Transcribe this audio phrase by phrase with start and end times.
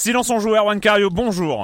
[0.00, 1.62] Silence en joueur, Juan Cario, bonjour.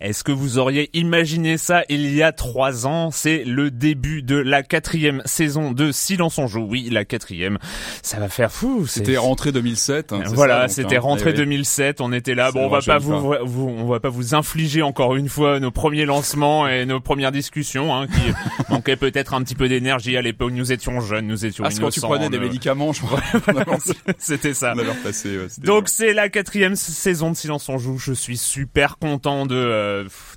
[0.00, 3.10] Est-ce que vous auriez imaginé ça il y a trois ans?
[3.10, 6.66] C'est le début de la quatrième saison de Silence on joue.
[6.68, 7.58] Oui, la quatrième.
[8.02, 8.86] Ça va faire fou.
[8.86, 10.12] C'était rentrée 2007.
[10.12, 12.00] Hein, voilà, c'était rentrée 2007.
[12.00, 12.52] On était là.
[12.52, 15.72] Bon, on va pas vous, vous, on va pas vous infliger encore une fois nos
[15.72, 18.32] premiers lancements et nos premières discussions hein, qui
[18.70, 20.52] manquaient peut-être un petit peu d'énergie à l'époque.
[20.52, 23.20] Nous étions jeunes, nous étions Parce que tu prenais des médicaments, je crois.
[24.18, 24.74] c'était ça.
[24.76, 27.98] On repassé, ouais, Donc c'est la quatrième saison de Silence on joue.
[27.98, 29.87] Je suis super content de euh,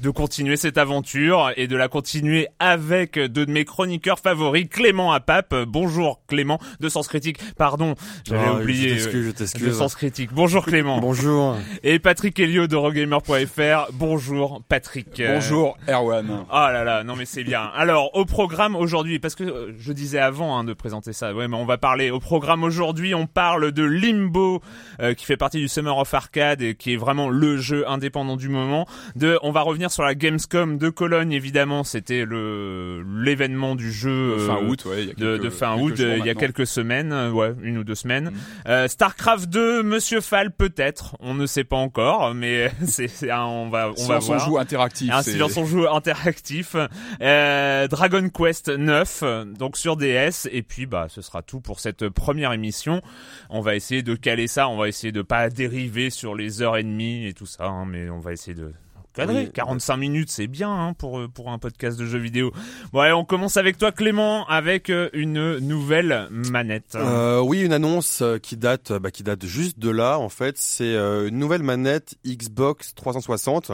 [0.01, 5.12] de continuer cette aventure et de la continuer avec deux de mes chroniqueurs favoris, Clément
[5.12, 5.56] Apap.
[5.67, 7.39] Bonjour Clément de Sens Critique.
[7.56, 7.95] Pardon,
[8.28, 9.67] j'avais Oh, oublié je t'excuse, je t'excuse.
[9.67, 10.29] de Sens Critique.
[10.34, 11.00] Bonjour Clément.
[11.00, 11.57] Bonjour.
[11.84, 13.91] Et Patrick Helio de Rogamer.fr.
[13.94, 15.19] Bonjour Patrick.
[15.19, 16.45] Euh, Bonjour Erwan.
[16.50, 17.69] Oh là là, non mais c'est bien.
[17.75, 21.47] Alors au programme aujourd'hui, parce que euh, je disais avant hein, de présenter ça, ouais,
[21.47, 23.13] mais on va parler au programme aujourd'hui.
[23.16, 24.62] On parle de Limbo,
[25.01, 28.38] euh, qui fait partie du Summer of Arcade et qui est vraiment le jeu indépendant
[28.38, 28.88] du moment.
[29.16, 34.35] De, on va revenir sur la Gamescom de Cologne, évidemment, c'était le l'événement du jeu
[34.35, 36.25] De fin euh, août, ouais, il y a de, fin août, euh, il y a
[36.34, 36.40] maintenant.
[36.40, 38.25] quelques semaines, euh, ouais, une ou deux semaines.
[38.25, 38.34] Mhm.
[38.68, 43.91] Euh, Starcraft 2, Monsieur Fall peut-être, on ne sait pas encore, mais c'est, on va,
[43.97, 44.40] on va voir.
[44.47, 45.12] joue interactif.
[45.12, 46.75] Un c'est- silence on joue interactif,
[47.22, 51.80] euh, Dragon Quest 9, euh, donc sur DS, et puis bah ce sera tout pour
[51.80, 53.01] cette première émission.
[53.50, 56.78] On va essayer de caler ça, on va essayer de pas dériver sur les heures
[56.78, 58.72] et demie et tout ça, hein, mais on va essayer de
[59.13, 59.45] cadrer.
[59.45, 59.51] Oui.
[59.51, 62.51] 45 minutes, c'est bien hein, pour euh, pour un podcast de jeux vidéo.
[62.94, 66.95] Bon, allez, on commence avec toi Clément, avec euh, une nouvelle manette.
[66.95, 70.19] Euh, oui, une annonce euh, qui date, bah, qui date juste de là.
[70.19, 73.71] En fait, c'est une nouvelle manette Xbox 360.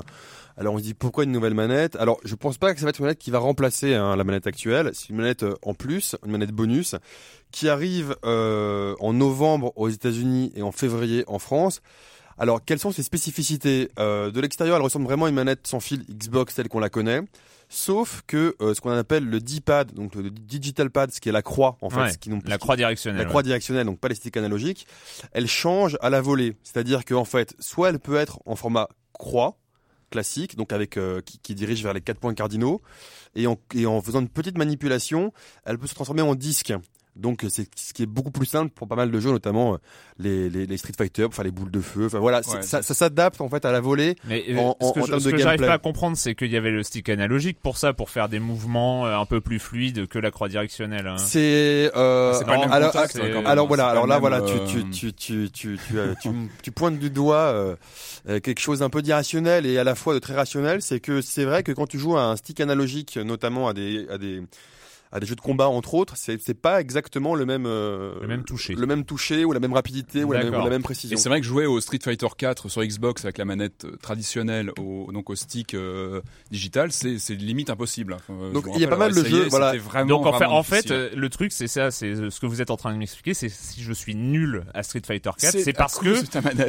[0.59, 1.95] Alors on se dit pourquoi une nouvelle manette?
[1.97, 4.23] Alors je pense pas que ça va être une manette qui va remplacer hein, la
[4.23, 4.89] manette actuelle.
[4.93, 6.95] C'est une manette en plus, une manette bonus,
[7.51, 11.81] qui arrive euh, en novembre aux États-Unis et en février en France.
[12.37, 13.89] Alors quelles sont ses spécificités?
[13.99, 16.89] Euh, De l'extérieur, elle ressemble vraiment à une manette sans fil Xbox telle qu'on la
[16.89, 17.21] connaît.
[17.69, 21.33] Sauf que euh, ce qu'on appelle le D-pad, donc le digital pad, ce qui est
[21.33, 23.21] la croix en fait, Ouais, ce qui non- la croix directionnelle.
[23.21, 24.87] la croix directionnelle, donc pas les sticks analogiques,
[25.33, 26.55] elle change à la volée.
[26.63, 29.57] C'est-à-dire qu'en fait, soit elle peut être en format croix,
[30.11, 32.81] classique, donc avec euh, qui, qui dirige vers les quatre points cardinaux,
[33.35, 35.33] et en, et en faisant une petite manipulation,
[35.65, 36.71] elle peut se transformer en disque.
[37.17, 39.77] Donc c'est ce qui est beaucoup plus simple pour pas mal de jeux, notamment euh,
[40.19, 42.05] les, les, les Street Fighter, enfin les boules de feu.
[42.05, 44.15] Enfin voilà, Ouais, ça, ça s'adapte en fait à la volée.
[44.25, 45.77] Mais euh, En- ce en- que, en je- termes ce de que j'arrive pas à
[45.79, 49.17] comprendre, c'est qu'il y avait le stick analogique pour ça, pour faire des mouvements euh,
[49.17, 51.07] un peu plus fluides que la croix directionnelle.
[51.07, 51.17] hein.
[51.17, 52.93] C'est euh, C'est pas le même alors,
[53.47, 56.29] alors voilà, alors là voilà, euh, tu tu tu tu tu, euh, tu,
[56.61, 57.75] tu pointes du doigt euh,
[58.29, 61.21] euh, quelque chose d'un peu d'irrationnel et à la fois de très rationnel, c'est que
[61.21, 64.41] c'est vrai que quand tu joues à un stick analogique, notamment à des à des
[65.11, 68.43] à des jeux de combat entre autres, c'est pas exactement le même euh, Le même
[68.43, 68.73] toucher.
[68.75, 70.61] le même toucher ou la même rapidité ou la même, D'accord.
[70.61, 71.17] ou la même Et précision.
[71.17, 74.71] c'est vrai que jouer au Street Fighter 4 sur Xbox avec la manette euh, traditionnelle,
[74.79, 76.21] au, donc au stick euh,
[76.51, 78.13] digital, c'est limite impossible.
[78.13, 79.75] Enfin, euh, Donc, il y a pas mal de jeux, voilà.
[79.77, 82.71] Vraiment, Donc en fait, en euh, le truc c'est ça, c'est ce que vous êtes
[82.71, 85.99] en train de m'expliquer, c'est si je suis nul à Street Fighter 4, c'est parce
[85.99, 86.15] que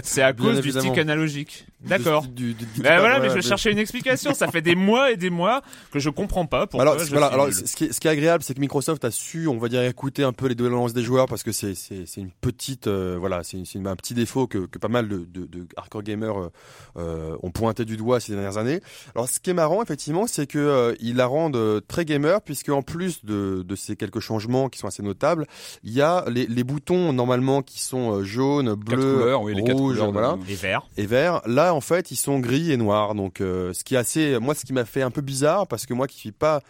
[0.05, 1.67] c'est à cause du stick analogique.
[1.81, 2.23] D'accord.
[2.27, 4.35] Du- du- du- Ben voilà, mais je cherchais une explication.
[4.35, 5.63] Ça fait des mois et des mois
[5.93, 8.61] que je comprends pas pourquoi alors, voilà, alors ce qui, est, est agréable, c'est que
[8.61, 11.53] Microsoft a su, on va dire, écouter un peu les doléances des joueurs parce que
[11.53, 11.73] c'est
[12.17, 15.67] une petite, euh, voilà, c'est un petit défaut que, que pas mal de, de, de
[15.77, 16.51] hardcore gamers euh,
[16.99, 18.81] euh, ont pointé du doigt ces dernières années.
[19.15, 22.69] Alors, ce qui est marrant, effectivement, c'est que euh, ils la rendent très gamer puisque
[22.69, 25.47] en plus de, de ces quelques changements qui sont assez notables,
[25.83, 30.55] il y a les, les boutons normalement qui sont jaunes, bleus, oui, rouges, voilà Et
[30.55, 30.87] vert.
[30.97, 31.41] et vert.
[31.47, 33.15] Là, en fait, ils sont gris et noirs.
[33.15, 35.95] Donc, ce qui est assez, moi, ce qui m'a fait un peu bizarre, parce que
[35.95, 36.63] moi, qui suis pas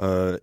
[0.00, 0.38] euh,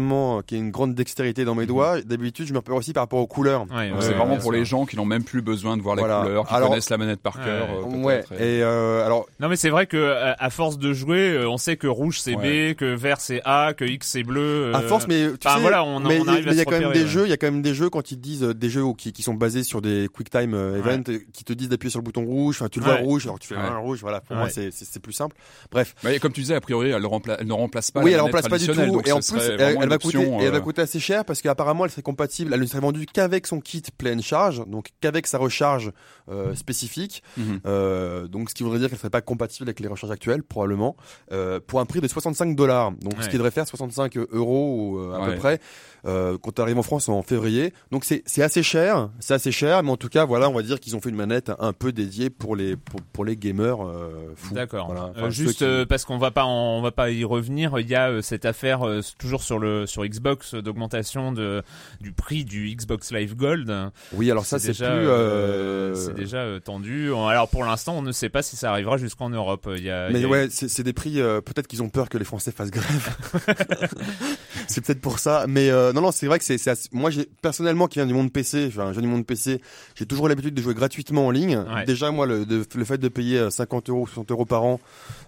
[0.00, 3.02] extrêmement, qui ai une grande dextérité dans mes doigts, d'habitude, je me repère aussi par
[3.02, 3.62] rapport aux couleurs.
[3.62, 4.52] Ouais, Donc, ouais, c'est ouais, vraiment pour sûr.
[4.52, 6.22] les gens qui n'ont même plus besoin de voir la Voilà.
[6.22, 7.68] couleur, qui Alors- connaissent la manette par cœur.
[7.70, 8.24] euh, Ouais.
[8.38, 11.56] et- Et euh, alors, Non mais c'est vrai que à force de jouer, euh, on
[11.56, 12.72] sait que rouge c'est Ouais.
[12.72, 14.72] B, que vert c'est A, que X c'est bleu.
[14.74, 16.38] à euh, force, mais tu enfin, sais, voilà, on- mais on il y a- à
[16.52, 17.06] il y a quand même des ouais.
[17.06, 19.12] jeux, il y a quand même des jeux quand ils disent euh, des jeux qui,
[19.12, 22.00] qui sont basés sur des quick time euh, event, euh, qui te disent d'appuyer sur
[22.00, 22.56] le bouton rouge.
[22.60, 23.00] Enfin, tu le vois Ouais.
[23.02, 24.00] rouge, alors tu fais un rouge.
[24.00, 24.70] Voilà, pour moi, c'est
[25.02, 25.36] plus simple.
[25.70, 25.94] Bref.
[26.04, 28.66] Mais comme tu disais, a priori, elle, ne remplace pas oui, elle remplace pas du
[28.66, 28.72] tout.
[29.04, 31.84] Et en plus, elle, elle va coûter, et elle va coûter assez cher parce qu'apparemment,
[31.84, 32.52] elle serait compatible.
[32.54, 35.92] Elle ne serait vendue qu'avec son kit pleine charge, donc qu'avec sa recharge
[36.30, 37.22] euh, spécifique.
[37.36, 37.60] mhm.
[37.66, 40.96] Euh, donc, ce qui voudrait dire qu'elle serait pas compatible avec les recharges actuelles, probablement,
[41.32, 42.92] euh, pour un prix de 65 dollars.
[42.92, 45.34] Donc, ce qui devrait faire 65 euros à Ouais.
[45.34, 45.60] peu près.
[46.04, 47.72] Quand tu arrives en France en février.
[47.90, 50.80] Donc c'est assez cher, c'est assez cher, mais en tout cas voilà, on va dire
[50.80, 54.32] qu'ils ont fait une manette un peu dédiée pour les pour, pour les gamers euh,
[54.34, 54.54] fous.
[54.54, 54.86] D'accord.
[54.86, 55.10] Voilà.
[55.10, 57.88] Enfin, ceux juste qui- parce qu'on va pas en- on va pas y revenir, il
[57.88, 58.80] y a cette affaire
[59.18, 61.62] toujours sur le sur Xbox euh, d'augmentation de
[62.00, 63.72] du prix du Xbox Live Gold.
[64.12, 64.78] Oui, alors ça c'est plus.
[64.78, 67.12] déjà euh, c'est déjà euh, tendu.
[67.12, 69.68] Alors pour l'instant, on ne sait pas si ça arrivera jusqu'en Europe.
[69.76, 71.20] Il y a, il Mais y a- ouais, c'est des prix.
[71.20, 73.16] euh, peut-être qu'ils ont peur que les Français fassent grève.
[74.68, 75.46] c'est peut-être pour ça.
[75.48, 76.66] Mais euh, non, non, c'est vrai que c'est.
[76.68, 79.60] assez- Moi, j'ai personnellement qui viens du monde PC, enfin, je viens du monde PC,
[79.94, 81.56] j'ai toujours l'habitude de jouer gratuitement en ligne.
[81.58, 81.84] Ouais.
[81.84, 84.80] Déjà, moi, le, de- le fait de payer euh, 50 euros, 60 euros par an,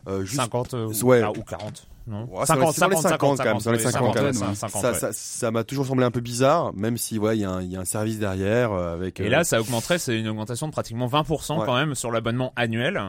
[0.09, 1.23] euh, juste 50 euh, ou, Ouais.
[1.25, 1.87] ah, ou 40.
[2.07, 2.25] Non.
[2.31, 4.15] Ouais, c'est dans les- c'est dans les 50 quand même, c'est dans les oui, 50
[4.17, 4.33] quand même.
[4.33, 4.99] 50, 50, ça, ouais.
[4.99, 7.63] ça, ça m'a toujours semblé un peu bizarre, même si ouais, il y, a un-
[7.63, 9.21] il y a un service derrière euh, avec.
[9.21, 11.67] Et euh, là, ça augmenterait, c'est une augmentation de pratiquement 20% Ouais.
[11.67, 13.01] quand même sur l'abonnement annuel.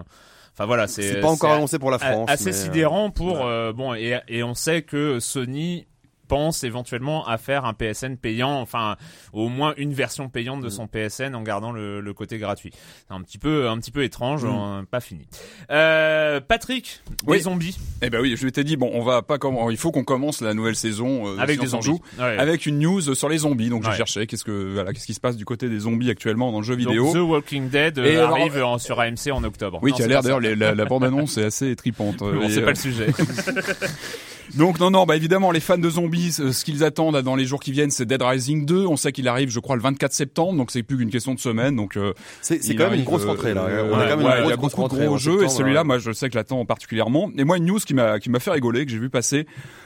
[0.55, 2.29] Enfin voilà, c'est pas encore annoncé pour la France.
[2.29, 3.43] assez mais, euh, sidérant pour ouais.
[3.45, 5.87] euh, bon et, et on sait que Sony
[6.27, 8.95] pense éventuellement à faire un PSN payant, enfin
[9.33, 10.71] au moins une version payante de Mm.
[10.71, 12.71] son PSN en gardant le, le côté gratuit.
[13.07, 14.47] C'est un petit peu un petit peu étrange, Mm.
[14.49, 15.27] hein, pas fini.
[15.69, 17.37] Euh, Patrick, Oui.
[17.37, 19.91] des zombies Eh ben oui, je t'ai dit bon, on va pas comment, il faut
[19.91, 21.85] qu'on commence la nouvelle saison euh, avec des zombies.
[21.85, 22.37] Joue Ouais.
[22.37, 23.69] avec une news sur les zombies.
[23.69, 23.91] Donc Ouais.
[23.91, 26.59] j'ai cherché qu'est-ce que voilà, qu'est-ce qui se passe du côté des zombies actuellement dans
[26.59, 27.11] le jeu Donc, vidéo.
[27.13, 29.79] The Walking Dead euh, alors- arrive en- sur AMC en octobre.
[29.81, 32.17] Oui, Non, qui a l'air d'ailleurs les- la, la bande annonce est assez tripante.
[32.17, 33.07] Bon, c'est euh, pas le sujet.
[34.55, 37.45] Donc non non bah évidemment les fans de zombies euh, ce qu'ils attendent dans les
[37.45, 40.13] jours qui viennent c'est Dead Rising 2 on sait qu'il arrive je crois le 24
[40.13, 43.23] septembre donc c'est plus qu'une question de semaine donc euh, C'est quand même une grosse
[43.23, 43.65] euh, rentrée là.
[43.91, 45.49] On a quand même ouais, une il y a grosse, beaucoup de gros jeux et
[45.49, 45.85] celui-là euh.
[45.85, 48.51] moi je sais que l'attends particulièrement et moi une news qui m'a qui m'a fait
[48.51, 49.45] rigoler que j'ai vu passer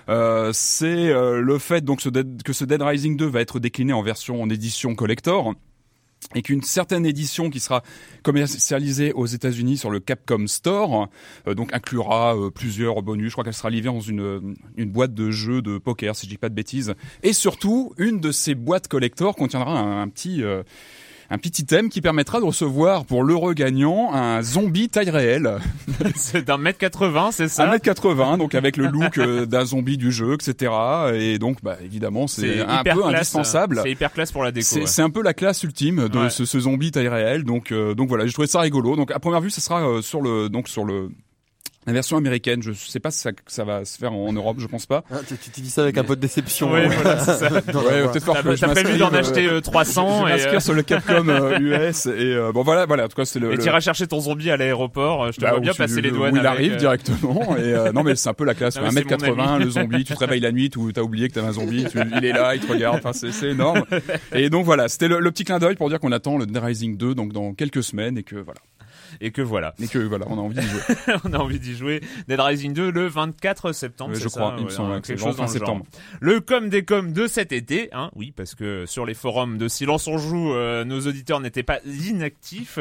[0.10, 3.60] euh, c'est euh, le fait donc ce Dead- que ce Dead Rising 2 va être
[3.60, 5.54] décliné en version en édition collector
[6.36, 7.84] et qu'une certaine édition qui sera
[8.24, 11.10] commercialisée aux États-Unis sur le Capcom Store,
[11.48, 13.28] euh, donc inclura euh, plusieurs bonus.
[13.28, 16.32] Je crois qu'elle sera livrée dans une une boîte de jeux de poker, si je
[16.32, 16.96] dis pas de bêtises.
[17.24, 20.64] Et surtout, une de ces boîtes collector contiendra un, un petit euh,
[21.30, 25.58] un petit item qui permettra de recevoir pour l'heureux gagnant un zombie taille réelle,
[26.16, 30.12] c'est d'un mètre 80, c'est ça 1m80, donc avec le look euh, d'un zombie du
[30.12, 30.72] jeu, etc.
[31.16, 33.80] Et donc, bah, évidemment, c'est un peu classe, indispensable.
[33.84, 34.66] C'est hyper classe pour la déco.
[34.66, 35.06] C'est ouais.
[35.06, 36.30] un peu la classe ultime de Ouais.
[36.30, 37.44] ce, ce zombie taille réelle.
[37.44, 38.96] Donc, euh, donc voilà, j'ai trouvé ça rigolo.
[38.96, 41.10] Donc à première vue, ça sera euh, sur le donc sur le
[41.88, 42.62] la version américaine.
[42.62, 45.04] Je sais pas si ça, ça va se faire en Europe, je pense pas.
[45.12, 46.72] Ah, tu, tu, tu dis ça avec un peu de déception.
[46.72, 46.90] Ouais, hein.
[47.02, 47.50] voilà, c'est ça.
[47.52, 47.62] Ouais,
[48.12, 50.74] peut-être T'as je prévu d'en m'inscrive, acheter euh, euh, 300 je et, m'inscrire euh, sur
[50.74, 53.56] le Capcom euh, US et euh, bon voilà voilà en tout cas c'est le, et
[53.56, 55.24] le- t'iras chercher ton zombie à l'aéroport.
[55.26, 56.34] euh, Je te bah, vois bien tu- passer les où douanes.
[56.36, 58.90] il avec, arrive euh, directement et euh, non mais c'est un peu la classe Non,
[58.94, 59.64] mais c'est mon 1m80 ami.
[59.64, 61.98] le zombie tu te réveilles la nuit ou t'as oublié que t'avais un zombie tu-
[62.18, 63.84] il est là il te regarde enfin c'est c'est énorme
[64.34, 66.58] et donc voilà c'était le, le petit clin d'œil pour dire qu'on attend le Dead
[66.58, 68.60] Rising 2 donc dans quelques semaines et que voilà
[69.22, 70.82] Et que voilà, et que voilà on a envie d'y jouer
[71.24, 72.02] on a envie d'y jouer.
[72.28, 74.16] Dead Rising 2 le 24 septembre.
[74.16, 75.86] Je crois il me semble hein, quelque chose dans septembre
[76.20, 79.68] Le com des coms de cet été, hein, oui, parce que sur les forums de
[79.68, 82.80] Silence on joue, euh, nos auditeurs n'étaient pas inactifs.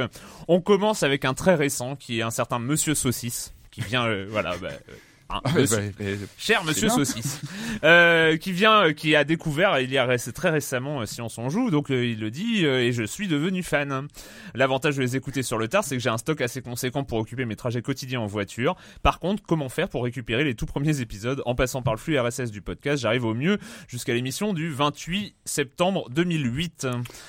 [0.48, 4.26] On commence avec un très récent qui est un certain Monsieur Saucisse qui vient, euh,
[4.28, 4.94] voilà, bah, euh,
[5.30, 6.18] hein, Ah, monsieur- ouais.
[6.38, 6.88] Cher Monsieur.
[6.88, 7.40] Saucisse,
[7.84, 11.28] euh, qui vient, euh, qui a découvert il y a très récemment euh, Si on
[11.28, 14.08] s'en joue, donc euh, il le dit euh, et je suis devenu fan.
[14.54, 17.18] L'avantage de les écouter sur le tard, c'est que j'ai un stock assez conséquent pour
[17.18, 18.76] occuper mes trajets quotidiens en voiture.
[19.02, 22.18] Par contre, comment faire pour récupérer les tout premiers épisodes en passant par le flux
[22.18, 26.86] RSS du podcast J'arrive au mieux jusqu'à l'émission du 28 septembre 2008.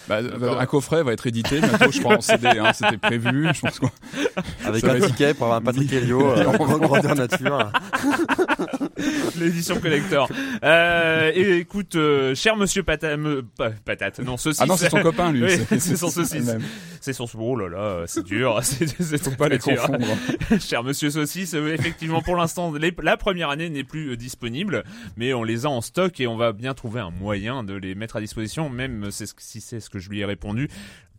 [0.07, 0.19] Bah,
[0.59, 2.47] un coffret va être édité bientôt, je crois, en CD.
[2.47, 3.47] Hein, C'était prévu.
[3.53, 3.89] Je pense qu'on-
[4.65, 7.71] Avec un va ticket pour avoir un Patrick Helio euh, en grande grandeur nature.
[9.39, 10.29] L'édition collector.
[10.63, 14.61] Euh, et écoute, euh, cher Monsieur Pata, me- pa- patate, non saucisse.
[14.61, 15.43] Ah non, c'est son copain, lui.
[15.47, 16.49] Oui, c'est son saucisse.
[17.01, 19.75] C'est son oh là là, c'est dur, c'est Faut pas les dur.
[19.81, 20.07] confondre.
[20.59, 24.83] Cher Monsieur Saucisse, euh, effectivement pour l'instant la première année n'est plus euh, disponible,
[25.15, 27.95] mais on les a en stock et on va bien trouver un moyen de les
[27.95, 30.69] mettre à disposition, même euh, si c'est ce que je lui ai répondu.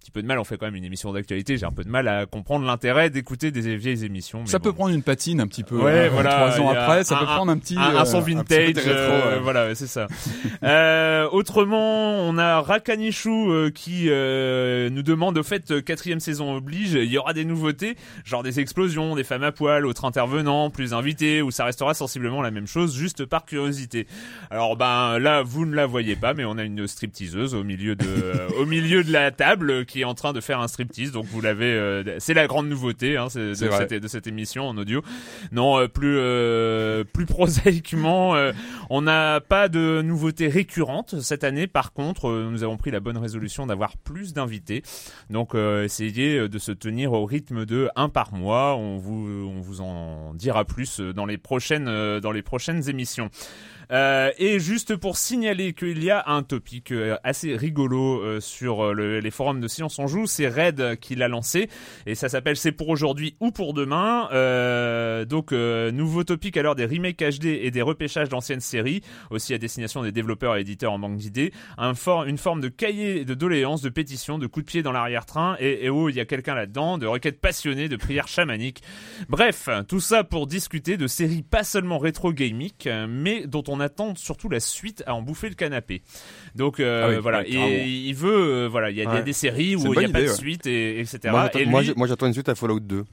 [0.09, 1.85] Un petit peu de mal, on fait quand même une émission d'actualité, j'ai un peu
[1.85, 4.41] de mal à comprendre l'intérêt d'écouter des vieilles émissions.
[4.41, 5.77] mais Ça peut prendre une patine un petit peu.
[5.77, 7.77] Ouais, euh, voilà, Trois ans après, ça un- peut prendre un petit.
[7.77, 9.41] un, son euh, vintage, petit rétro, euh, ouais.
[9.43, 10.07] voilà, c'est ça.
[10.62, 16.93] euh, autrement, on a Rakanichu euh, qui euh, nous demande au fait quatrième saison oblige,
[16.95, 20.95] il y aura des nouveautés, genre des explosions, des femmes à poil, autres intervenants, plus
[20.95, 24.07] invités, ou ça restera sensiblement la même chose, juste par curiosité.
[24.50, 27.95] Alors ben là, vous ne la voyez pas, mais on a une stripteaseuse au milieu
[27.95, 28.07] de
[28.59, 31.25] au milieu de la table euh, qui est en train de faire un striptease, donc
[31.25, 35.02] vous l'avez, euh, c'est la grande nouveauté hein, de, cette, de cette émission en audio.
[35.50, 38.52] Non, euh, plus euh, plus prosaïquement, euh,
[38.90, 41.67] on n'a pas de nouveautés récurrentes cette année.
[41.67, 44.85] Par contre, euh, nous avons pris la bonne résolution d'avoir plus d'invités.
[45.31, 48.76] Donc, euh, essayez de se tenir au rythme de un par mois.
[48.76, 53.31] On vous on vous en dira plus dans les prochaines dans les prochaines émissions.
[53.90, 58.85] Euh, et juste pour signaler qu'il y a un topic euh, assez rigolo euh, sur
[58.85, 61.68] euh, le- les forums de Silence on joue, c'est Red qui l'a lancé
[62.04, 64.28] et ça s'appelle C'est pour aujourd'hui ou pour demain.
[64.33, 69.59] Euh, donc nouveau topic l'heure des remakes HD et des repêchages d'anciennes séries, aussi à
[69.59, 71.52] destination des développeurs et éditeurs en manque d'idées.
[71.78, 74.92] Un for- une forme de cahier de doléances, de pétitions, de coups de pied dans
[74.92, 78.83] l'arrière-train et, et oh il y a quelqu'un là-dedans, de requêtes passionnées, de prières chamaniques.
[79.28, 84.14] Bref, tout ça pour discuter de séries pas seulement rétro gamiques, mais dont on attend
[84.14, 86.02] surtout la suite à en bouffer le canapé.
[86.54, 87.66] Donc euh, Ah oui, voilà, ouais, carrément.
[87.68, 88.30] et il veut,
[88.64, 90.35] euh, voilà, il y a, y des séries où il n'y a pas de ouais.
[90.35, 91.35] suite et etc.
[91.54, 93.04] Et lui- moi, j'attends une suite à Fallout 2.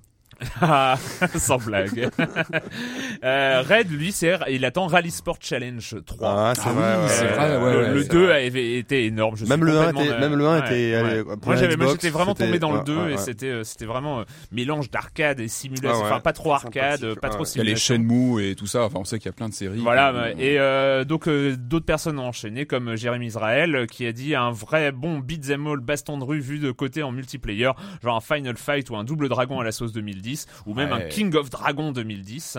[0.62, 0.98] Ah,
[1.36, 2.10] sans blague.
[3.24, 6.30] euh, Red, lui, c'est il attend Rally Sport Challenge 3.
[6.30, 6.96] Ah, c'est Ah vrai.
[6.96, 8.46] oui, ouais, vrai, ouais, le, ouais, le c'est 2 vrai.
[8.48, 9.36] avait été énorme.
[9.38, 12.10] Je Même le 1 complètement, était, euh, même le 1 ouais, était, Moi, j'avais, j'étais
[12.10, 13.18] vraiment tombé dans le ouais, 2 ouais, et ouais.
[13.18, 15.90] c'était, euh, c'était vraiment euh, mélange d'arcade et simulation.
[15.92, 16.12] Ah ouais.
[16.12, 17.50] Enfin, pas trop arcade, pas trop ouais.
[17.56, 17.96] Il y a les simulation.
[17.96, 18.84] Shenmue et tout ça.
[18.84, 19.80] Enfin, on sait qu'il y a plein de séries.
[19.80, 20.58] Voilà, et
[21.06, 25.68] donc d'autres personnes ont enchaîné, comme Jérémy Israël, qui a dit un vrai bon beat'em
[25.68, 27.72] all baston de rue vu de côté en multiplayer,
[28.04, 30.25] genre un Final Fight ou un Double Dragon à la sauce 2010,
[30.66, 31.06] ou même Ouais.
[31.06, 32.58] un King of Dragon 2010.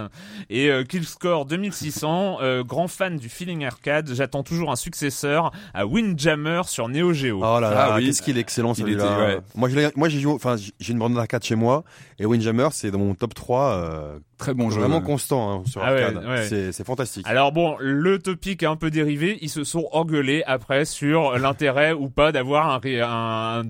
[0.50, 5.86] Et euh, Killscore 2600, euh, grand fan du feeling arcade, j'attends toujours un successeur à
[5.86, 7.38] Windjammer sur Neo Geo.
[7.42, 8.06] Oh là là, Ah oui.
[8.06, 9.18] qu'est-ce qu'il est excellent Il celui-là.
[9.18, 9.38] ouais.
[9.54, 11.84] Moi, je moi j'ai joué, enfin j'ai une borne d'arcade chez moi
[12.18, 14.80] et Windjammer c'est dans mon top 3 euh, Très bon jeu.
[14.80, 16.24] vraiment constant hein, sur Ah ouais, arcade.
[16.26, 16.46] ouais.
[16.48, 17.26] C'est c'est fantastique.
[17.26, 19.38] Alors bon, le topic est un peu dérivé.
[19.40, 23.62] Ils se sont engueulés après sur l'intérêt ou pas d'avoir un, ré- un,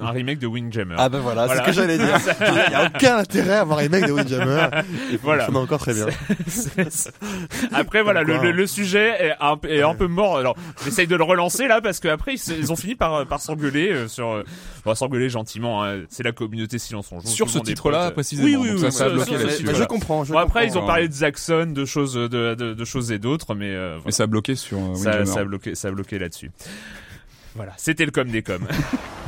[0.00, 0.94] un remake de Windjammer.
[0.98, 1.62] Ah ben voilà, Voilà.
[1.64, 2.16] c'est ce que j'allais dire.
[2.40, 4.68] Il y a aucun intérêt à avoir les mecs de Windjammer.
[5.22, 5.46] Voilà.
[5.46, 6.06] Ça va encore très bien.
[6.46, 7.12] C'est- c'est-
[7.72, 10.38] Après voilà, le, le, le sujet est un, peu- est un peu mort.
[10.38, 13.90] Alors j'essaye de le relancer là parce qu'après ils, ils ont fini par par s'engueuler
[13.92, 14.44] euh, sur, euh,
[14.84, 15.84] bon, s'engueuler gentiment.
[15.84, 16.00] hein.
[16.10, 17.28] C'est la communauté silence on joue.
[17.28, 18.46] Sur ce titre-là, précisément.
[18.48, 18.80] Oui oui oui.
[18.80, 19.62] ça, ça a sur- bloqué sur- là-dessus.
[19.64, 19.84] Mais voilà.
[19.84, 20.24] je comprends.
[20.24, 20.84] Je Bon, après ils comprends.
[20.84, 24.00] ont parlé de Zaxxon, de choses de, de, de choses et d'autres, mais euh, Mais
[24.02, 24.12] voilà.
[24.12, 26.50] ça a bloqué sur euh, ça, ça a bloqué ça a bloqué là-dessus.
[27.54, 28.66] Voilà, c'était le com des coms.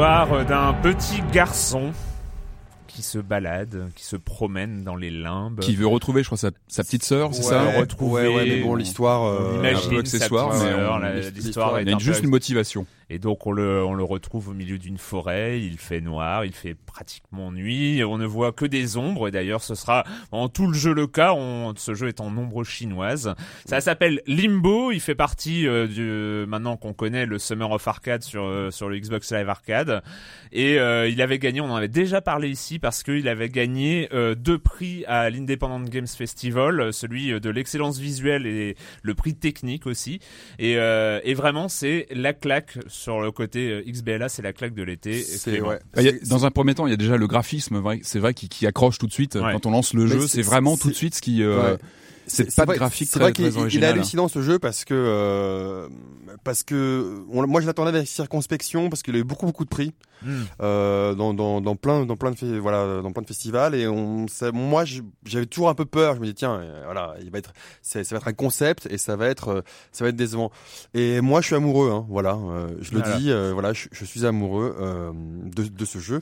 [0.00, 1.92] l'histoire d'un petit garçon
[2.86, 5.60] qui se balade, qui se promène dans les limbes.
[5.60, 8.46] Qui veut retrouver, je crois, sa, sa petite sœur, c'est Ouais, ça retrouver- Ouais, ouais,
[8.46, 9.22] mais bon, l'histoire.
[9.22, 11.96] On euh, imagine un peu accessoire, sa petite mais l'histoire- l'histoire est Il y a
[11.96, 12.86] un juste peu- une motivation.
[13.10, 16.52] Et donc on le, on le retrouve au milieu d'une forêt, il fait noir, il
[16.52, 20.68] fait pratiquement nuit, on ne voit que des ombres, et d'ailleurs ce sera en tout
[20.68, 23.34] le jeu le cas, on, ce jeu est en ombre chinoise.
[23.64, 28.22] Ça s'appelle Limbo, il fait partie euh, du, maintenant qu'on connaît le Summer of Arcade
[28.22, 30.02] sur, euh, sur le Xbox Live Arcade,
[30.52, 34.08] et euh, il avait gagné, on en avait déjà parlé ici, parce qu'il avait gagné
[34.36, 40.20] deux prix à l'Independent Games Festival, celui de l'excellence visuelle et le prix technique aussi,
[40.60, 44.82] et, et vraiment c'est la claque sur le côté euh, XBLA, c'est la claque de
[44.82, 45.24] l'été.
[45.46, 45.80] Ouais.
[46.28, 48.98] Dans un premier temps, il y a déjà le graphisme, c'est vrai, qui, qui, accroche
[48.98, 49.38] tout de suite.
[49.38, 51.42] Quand on lance le jeu, c'est vraiment tout de suite ce qui...
[51.42, 51.76] Euh,
[52.26, 55.88] c'est pas de graphique C'est vrai qu'il est hallucinant ce jeu parce que euh,
[56.44, 59.94] parce que moi je l'attendais avec circonspection parce qu'il a eu beaucoup beaucoup de prix.
[60.22, 60.42] Hmm.
[60.60, 64.26] euh, dans, dans, dans plein dans plein de voilà dans plein de festivals et on
[64.52, 64.84] moi
[65.24, 66.16] j'avais toujours un peu peur.
[66.16, 68.98] Je me dis tiens euh, voilà il va être ça va être un concept et
[68.98, 69.60] ça va être euh,
[69.92, 70.50] ça va être décevant.
[70.92, 74.26] Et moi je suis amoureux hein, voilà euh, je le dis voilà je, je, suis
[74.26, 74.76] amoureux
[75.46, 76.20] de, de ce jeu.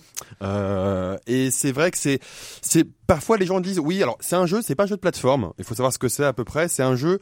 [1.27, 2.21] Et c'est vrai que c'est
[2.63, 5.01] c'est parfois les gens disent oui alors c'est un jeu c'est pas un jeu de
[5.01, 5.53] plateforme.
[5.59, 6.69] Il faut savoir ce que c'est à peu près.
[6.69, 7.19] C'est un jeu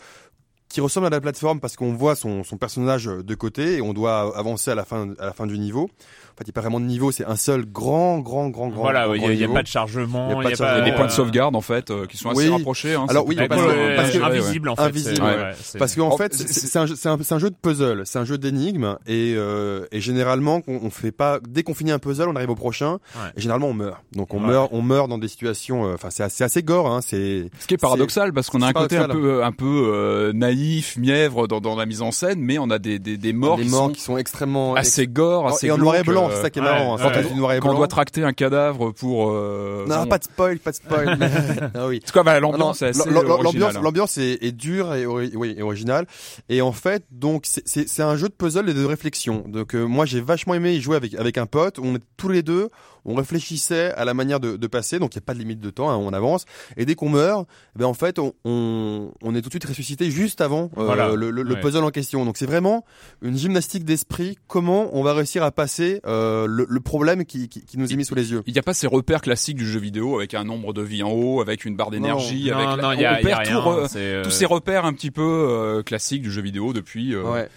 [0.77, 3.95] qui ressemble à la plateforme parce qu'on voit son, son personnage de côté et on
[3.95, 5.89] doit avancer à la fin à la fin du niveau
[6.37, 8.83] fait, il n'y a pas vraiment de niveau, c'est un seul grand, grand, grand, grand.
[8.83, 11.61] Voilà, il n'y a, pas de chargement, il y a, des points de sauvegarde en
[11.61, 12.95] fait euh, qui sont assez rapprochés.
[12.95, 14.83] Hein, Alors oui, parce, que, parce que invisible en fait.
[14.83, 18.99] Invisible, parce qu'en fait, c'est un, un, un, jeu de puzzle, c'est un jeu d'énigmes
[19.07, 22.51] et, euh, et généralement on, on fait pas dès qu'on finit un puzzle, on arrive
[22.51, 22.99] au prochain
[23.37, 24.03] et généralement on meurt.
[24.13, 25.87] Donc on meurt, on meurt dans des situations.
[25.87, 26.91] Euh, enfin, c'est assez, assez gore.
[26.91, 29.91] Hein, c'est ce qui est paradoxal parce qu'on a un côté un peu, un peu
[29.93, 30.33] euh,
[30.67, 33.57] naïf, mièvre dans, dans la mise en scène, mais on a des, des, des morts,
[33.57, 36.29] des qui, morts sont qui sont extrêmement assez gore, assez et en noir et blanc.
[36.31, 36.99] C'est ça qui est marrant.
[36.99, 39.31] Hein, quand, on doit tracter un cadavre pour.
[39.31, 41.19] Euh, non, pas de spoil, pas de spoil.
[41.75, 42.01] ah oui.
[42.03, 43.81] En tout cas, bah, l'ambiance est assez L'ambiance, hein.
[43.83, 46.07] l'ambiance est, est, dure et oui, et originale.
[46.49, 49.45] Et en fait, donc c'est un jeu de puzzle et de réflexion.
[49.47, 51.79] Donc euh, moi, j'ai vachement aimé y jouer avec avec un pote.
[51.79, 52.69] On est tous les deux
[53.07, 55.61] on réfléchissait à la manière de, de passer, donc il n'y a pas de limite
[55.61, 56.45] de temps, hein, on avance.
[56.77, 59.65] Et dès qu'on meurt, eh ben en fait, on, on, on, est tout de suite
[59.65, 62.25] ressuscité juste avant euh, le, le, puzzle en question.
[62.25, 62.85] Donc c'est vraiment
[63.23, 64.37] une gymnastique d'esprit.
[64.49, 67.97] Comment on va réussir à passer euh, le, le, problème qui, qui, qui, nous est
[67.97, 70.35] mis sous les yeux Il n'y a pas ces repères classiques du jeu vidéo avec
[70.35, 73.23] un nombre de vies en haut, avec une barre d'énergie, avec non, y a, on
[73.23, 73.49] perd
[73.97, 77.17] euh, tous ces repères un petit peu classiques du jeu vidéo depuis.
[77.17, 77.49] Ouais.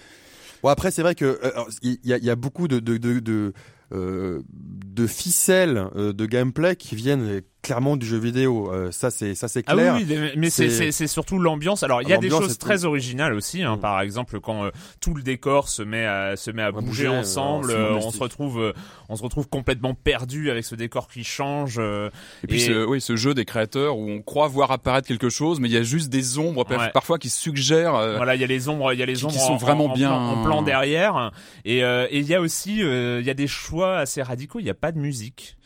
[0.62, 1.40] Bon après c'est vrai que
[1.82, 3.52] il y, a, y, a, beaucoup de, de, de, de euh,
[3.92, 8.72] de ficelles euh, de gameplay qui viennent clairement du jeu vidéo.
[8.72, 9.96] Euh, ça c'est ça c'est clair.
[9.96, 11.84] Ah oui, mais c'est c'est surtout l'ambiance.
[11.84, 13.64] Alors il y a des choses très originales aussi.
[13.64, 13.78] Hein.
[13.78, 13.80] Mm.
[13.80, 17.72] Par exemple, quand euh, tout le décor se met à se met à bouger, ensemble,
[17.72, 18.74] euh, on se retrouve
[19.10, 21.80] on se retrouve complètement perdu avec ce décor qui change.
[21.80, 25.60] et puis Ce, oui, ce jeu des créateurs où on croit voir apparaître quelque chose,
[25.60, 27.94] mais il y a juste des ombres parfois qui suggèrent.
[28.18, 30.12] voilà, il y a les ombres, il y a les ombres qui, sont vraiment bien
[30.12, 31.32] en plan, derrière.
[31.66, 34.60] Et il y a aussi il y a des choix assez radicaux.
[34.60, 35.58] Il n'y a pas de musique.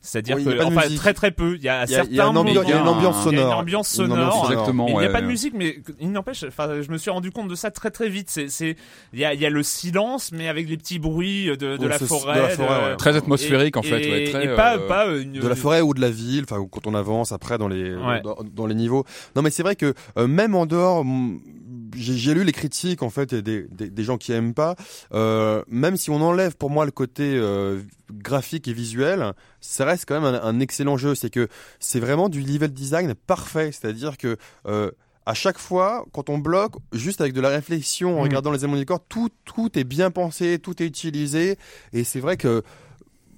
[0.00, 1.56] C'est-à-dire que enfin très très peu.
[1.56, 3.32] Il y a, certains il y a une, ambiance, il y a une ambiance sonore.
[3.32, 4.50] Il y a une ambiance sonore.
[4.50, 4.88] Exactement.
[4.88, 6.44] il n'y a pas de musique, mais il n'empêche.
[6.44, 8.30] Enfin, je me suis rendu compte de ça très très vite.
[8.30, 8.76] C'est c'est
[9.12, 11.86] il y a il y a le silence, mais avec les petits bruits de, de,
[11.86, 12.96] la, forêt, de la forêt.
[12.96, 14.00] Très atmosphérique en fait.
[14.00, 15.32] Et, très, et pas euh, pas une...
[15.32, 16.44] de la forêt ou de la ville.
[16.48, 19.04] Enfin, quand on avance après dans les dans, dans, les niveaux.
[19.36, 21.04] Non, mais c'est vrai que euh, même en dehors
[21.94, 24.76] j'ai lu les critiques en fait des, des, des gens qui aiment pas.
[25.12, 27.80] Euh, même si on enlève pour moi le côté euh,
[28.12, 31.14] graphique et visuel, ça reste quand même un, un excellent jeu.
[31.14, 31.48] C'est que
[31.80, 33.70] c'est vraiment du level design parfait.
[33.72, 34.90] C'est-à-dire que euh,
[35.26, 38.22] à chaque fois, quand on bloque, juste avec de la réflexion, en mmh.
[38.22, 41.58] regardant les éléments du corps, tout tout est bien pensé, tout est utilisé.
[41.92, 42.62] Et c'est vrai que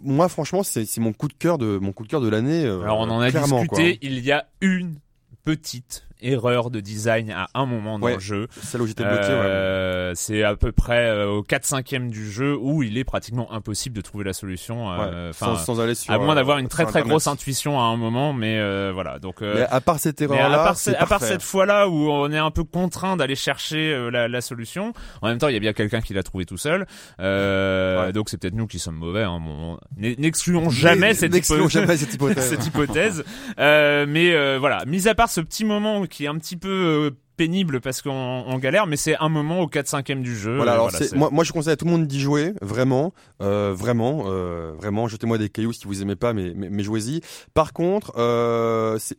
[0.03, 2.65] moi, franchement, c'est mon coup de cœur de mon coup de cœur de l'année.
[2.65, 3.99] Alors on en a discuté.
[4.03, 4.97] Il y a une
[5.45, 8.49] petite erreur de design à un moment dans le jeu.
[8.63, 9.29] Celle où j'étais bloqué.
[9.29, 13.05] Euh, c'est à peu près euh, au 4 5 e du jeu où il est
[13.05, 14.91] pratiquement impossible de trouver la solution.
[14.91, 16.13] Euh, sans, sans, aller sur.
[16.13, 19.19] À moins d'avoir une très très grosse intuition à un moment, mais voilà.
[19.19, 19.41] Donc.
[19.41, 23.17] mais à part cette erreur-là, à, part, cette fois-là où on est un peu contraint
[23.17, 24.93] d'aller chercher la, la, solution.
[25.23, 26.87] En même temps, il y a bien quelqu'un qui l'a trouvé tout seul.
[27.19, 29.23] Donc c'est peut-être nous qui sommes mauvais.
[29.23, 29.41] Hein.
[29.41, 31.33] Bon, N'excluons jamais, cette,
[31.69, 32.49] jamais cette hypothèse.
[32.49, 33.25] cette hypothèse.
[33.59, 34.85] mais voilà.
[34.87, 38.59] Mis à part ce petit moment qui est un petit peu euh, pénible parce qu'on
[38.59, 40.57] galère, mais c'est un moment au 4-5e du jeu.
[40.57, 44.25] Voilà, alors moi, moi je conseille à tout le monde d'y jouer, vraiment, euh, vraiment,
[44.27, 47.23] euh, vraiment, jetez-moi des cailloux si vous aimez pas, mais, mais, jouez-y.
[47.55, 48.13] Par contre,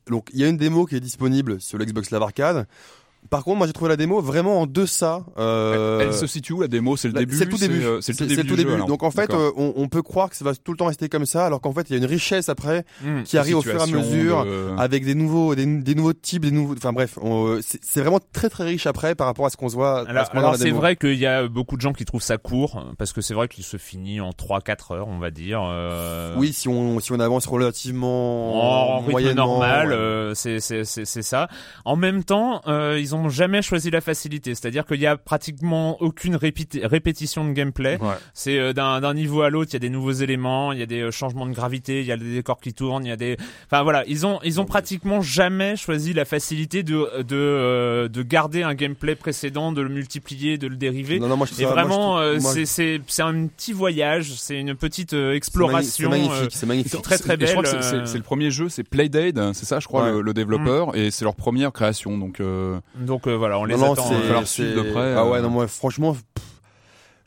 [0.07, 2.67] donc il y a une démo qui est disponible sur l'Xbox Live Arcade.
[3.29, 5.23] Par contre, moi j'ai trouvé la démo vraiment en deçà.
[5.37, 5.99] Euh...
[6.01, 6.97] Elle se situe où la démo?
[6.97, 7.37] C'est le début.
[7.37, 7.81] C'est le tout début.
[8.01, 8.35] C'est le tout C'est début.
[8.35, 8.73] tout du jeu, début.
[8.73, 8.87] alors.
[8.87, 11.07] Donc en fait, euh, on, on peut croire que ça va tout le temps rester
[11.07, 13.23] comme ça, alors qu'en fait, il y a une richesse après Hmm.
[13.23, 14.43] qui arrive au fur et à mesure.
[14.45, 16.73] de- Avec des nouveaux, des, des nouveaux types, des nouveaux.
[16.75, 19.75] Enfin bref, euh, c'est vraiment très très riche après par rapport à ce qu'on se
[19.75, 20.07] voit.
[20.09, 23.13] Alors, ce c'est vrai qu'il y a beaucoup de gens qui trouvent ça court, parce
[23.13, 25.61] que c'est vrai qu'il se finit en 3-4 heures, on va dire.
[25.63, 27.45] euh, Oui, si on si on avance
[27.95, 29.93] relativement en rythme moyennement, normal, ouais.
[29.95, 30.85] euh, c'est c'est
[31.21, 31.47] ça.
[31.85, 36.01] En même temps, euh, ils ont jamais choisi la facilité, c'est-à-dire qu'il y a pratiquement
[36.01, 37.97] aucune répéti- répétition de gameplay.
[38.01, 38.13] Ouais.
[38.33, 40.85] C'est euh, d'un niveau à l'autre, il y a des nouveaux éléments, il y a
[40.85, 43.17] des euh, changements de gravité, il y a des décors qui tournent, il y a
[43.17, 48.07] des enfin voilà, ils ont ils ont pratiquement jamais choisi la facilité de de euh,
[48.07, 51.19] de garder un gameplay précédent, de le multiplier, de le dériver.
[51.19, 54.59] Non, non, moi je Et ça- vraiment, euh, c'est c'est c'est un petit voyage, c'est
[54.59, 56.11] une petite euh, exploration.
[56.11, 56.91] C'est magnifique, c'est magnifique.
[56.95, 57.47] c'est très très belle.
[57.47, 60.11] je crois que c'est- le premier jeu, c'est Playdate, hein, c'est ça, je crois, Ouais.
[60.11, 62.17] le, le développeur, et c'est leur première création.
[62.17, 64.09] Donc, euh, Donc euh, voilà, on les non, non, attend.
[64.09, 65.29] va falloir c'est- suivre de près, Ah euh.
[65.31, 66.45] ouais, non, moi, franchement, pff,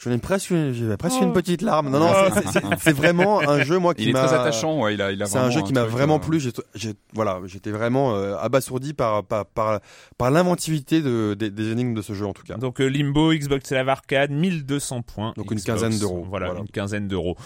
[0.04, 1.24] j'en ai presque, j'ai presque Oh.
[1.24, 1.90] une petite larme.
[1.90, 2.38] Non, non, Oh.
[2.78, 4.24] c'est- vraiment un jeu, moi, qui il est m'a.
[4.26, 4.80] très attachant.
[4.80, 6.40] Ouais, il a, il a C'est un vraiment jeu qui m'a vraiment euh, plu.
[6.40, 9.80] J'ai, j'ai- voilà, j'étais vraiment euh, abasourdi par par par,
[10.18, 12.56] par l'inventivité de, des, des énigmes de ce jeu en tout cas.
[12.56, 15.32] Donc euh, Limbo, Xbox Live Arcade, 1200 points.
[15.36, 16.26] Donc une quinzaine d'euros.
[16.28, 16.60] Voilà, Voilà.
[16.60, 17.36] une quinzaine d'euros.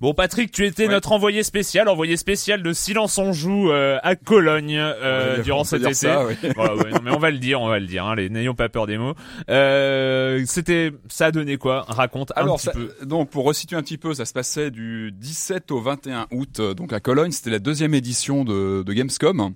[0.00, 0.92] Bon Patrick, tu étais Ouais.
[0.92, 5.82] notre envoyé spécial, envoyé spécial de Silence on joue euh, à Cologne euh, durant cet
[5.82, 5.94] été.
[5.94, 6.36] ça, ouais.
[6.56, 8.04] Voilà, ouais, non, mais on va le dire, on va le dire.
[8.06, 9.14] Hein, allez, n'ayons pas peur des mots.
[9.50, 12.92] Euh, c'était, ça a donné quoi Raconte un Alors, petit ça- peu.
[13.04, 16.74] donc pour resituer un petit peu, ça se passait du 17 au 21 août, euh,
[16.74, 17.30] donc à Cologne.
[17.32, 19.54] C'était la deuxième édition de, de Gamescom.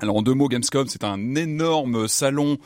[0.00, 2.58] Alors en deux mots, Gamescom, c'est un énorme salon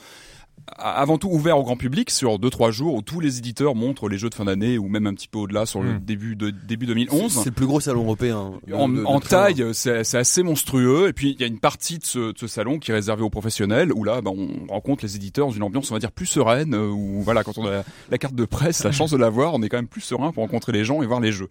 [0.78, 4.08] avant tout ouvert au grand public sur deux trois jours où tous les éditeurs montrent
[4.08, 5.98] les jeux de fin d'année ou même un petit peu au-delà sur le Mm.
[6.04, 7.32] début de début C'est 2011.
[7.32, 8.52] c'est le plus gros salon européen.
[8.66, 9.52] de- En, de- de en très loin.
[9.64, 11.08] taille, c'est assez monstrueux.
[11.08, 13.22] Et puis il y a une partie de ce, de ce salon qui est réservée
[13.22, 16.12] aux professionnels, où là, ben, on rencontre les éditeurs dans une ambiance, on va dire,
[16.12, 16.74] plus sereine.
[16.74, 19.54] euh, Où voilà, quand on a la, la carte de presse, la chance de l'avoir,
[19.54, 21.48] on est quand même plus serein pour rencontrer les gens et voir les jeux.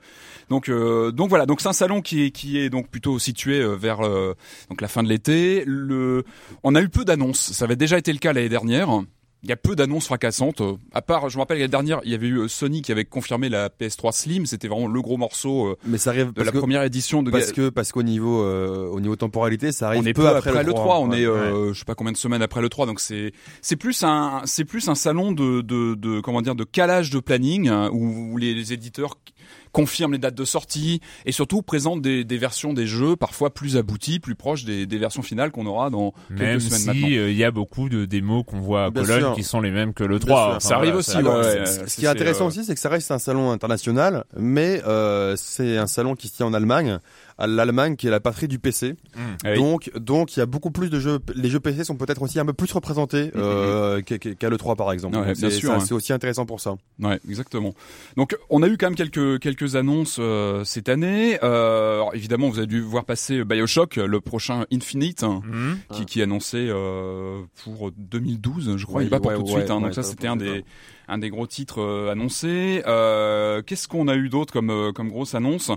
[0.50, 3.60] Donc, euh, donc voilà, donc c'est un salon qui est qui est donc plutôt situé
[3.62, 4.34] euh, vers euh,
[4.70, 5.64] donc la fin de l'été.
[5.68, 6.24] Le,
[6.64, 7.52] on a eu peu d'annonces.
[7.52, 9.01] Ça avait déjà été le cas l'année dernière.
[9.44, 10.62] Il y a peu d'annonces fracassantes.
[10.62, 12.92] euh, À part, je me rappelle l'année dernière, il y avait eu euh, Sony qui
[12.92, 14.46] avait confirmé la PS3 Slim.
[14.46, 17.32] C'était vraiment le gros morceau euh, Mais ça arrive de la que première édition de
[17.32, 20.64] parce que parce qu'au niveau euh, au niveau temporalité, ça arrive on est peu après,
[20.64, 21.22] le 3, on ouais.
[21.22, 24.04] est euh, je sais pas combien de semaines après le 3 donc c'est c'est plus
[24.04, 27.90] un c'est plus un salon de de, de comment dire de calage de planning hein,
[27.92, 29.18] où, où les, les éditeurs
[29.72, 33.78] confirment les dates de sortie et surtout présentent des, des versions des jeux parfois plus
[33.78, 37.08] abouties, plus proches des, des versions finales qu'on aura dans quelques Même semaines si maintenant.
[37.18, 39.36] euh, il y a beaucoup de démos qu'on voit à Bien Cologne sûr.
[39.36, 40.40] qui sont les mêmes que le Bien 3.
[40.42, 40.50] sûr.
[40.50, 42.74] Enfin, Ça arrive voilà, aussi, ça- Alors, ouais, ce- qui est intéressant euh, aussi, c'est
[42.74, 46.54] que ça reste un salon international, mais euh, c'est un salon qui se tient en
[46.54, 47.00] Allemagne,
[47.42, 48.92] à l'Allemagne qui est la patrie du PC.
[48.92, 49.20] Mm.
[49.44, 49.56] Ah oui.
[49.58, 51.20] Donc, donc il y a beaucoup plus de jeux.
[51.36, 54.76] Les jeux PC sont peut-être aussi un peu plus représentés euh, qu'à qu'à le 3
[54.76, 55.18] par exemple.
[55.18, 56.76] Ouais, bien c'est- aussi intéressant pour ça.
[57.00, 57.74] Ouais, exactement.
[58.18, 61.40] Donc on a eu quand même quelques quelques annonces euh, cette année.
[61.44, 65.24] Euh, alors, évidemment, vous avez dû voir passer BioShock, le prochain Infinite.
[65.24, 65.42] hein,
[65.94, 69.00] qui, qui est annoncé euh, pour 2012, je crois.
[69.00, 69.72] Oui, il est pas pour ouais, tout de ouais, suite.
[69.72, 70.64] Hein, ouais, donc ça, ça, c'était pour un des
[71.12, 72.82] un des gros titres euh, annoncés.
[72.88, 75.70] Euh, Qu'est-ce qu'on a eu d'autre comme euh, comme grosse annonce?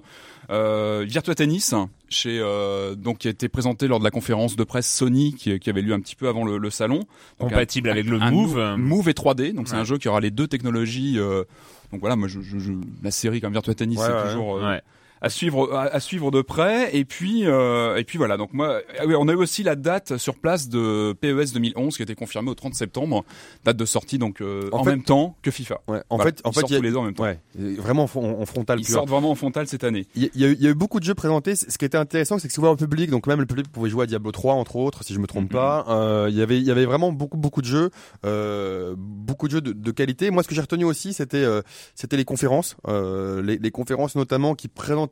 [0.51, 1.75] Virtua Tennis,
[2.09, 5.59] chez euh, donc qui a été présenté lors de la conférence de presse Sony qui,
[5.59, 7.01] qui avait lieu un petit peu avant le, le salon.
[7.40, 8.75] Donc, Compatible un- avec le Move.
[8.79, 9.53] Move et 3D.
[9.55, 11.18] Donc c'est un jeu qui aura les deux technologies.
[11.18, 11.44] euh,
[11.92, 14.23] donc voilà, moi je, je, je- la série comme Virtua Tennis, Ouais, c'est ouais.
[14.33, 14.83] toujours euh, Ouais.
[15.20, 18.81] À suivre à, à suivre de près et puis euh, et puis voilà donc moi
[18.98, 22.05] ah oui, on a eu aussi la date sur place de PES 2011 qui a
[22.05, 23.24] été confirmée au 30 septembre
[23.64, 26.03] date de sortie donc euh, en, En fait- même temps que FIFA Ouais.
[26.11, 27.24] En Voilà, fait, en fait, sortent il y a- tous les ans en même temps
[27.24, 30.31] ouais, vraiment en, en frontal ils sortent vraiment en frontal cette année Il y, a-
[30.35, 31.55] il y a eu- il y a eu beaucoup de jeux présentés.
[31.57, 33.88] Ce qui était intéressant, c'est que c'est ouvert au public, donc même le public pouvait
[33.90, 35.48] jouer à Diablo 3 entre autres, si je me trompe Mhm.
[35.50, 35.85] pas.
[35.88, 37.90] Euh, il y avait, il y avait vraiment beaucoup, beaucoup de jeux,
[38.24, 40.31] euh, beaucoup de jeux de, de qualité.
[40.31, 41.62] Moi, ce que j'ai retenu aussi, c'était, euh,
[41.94, 44.68] c'était les conférences, euh, les, les conférences notamment qui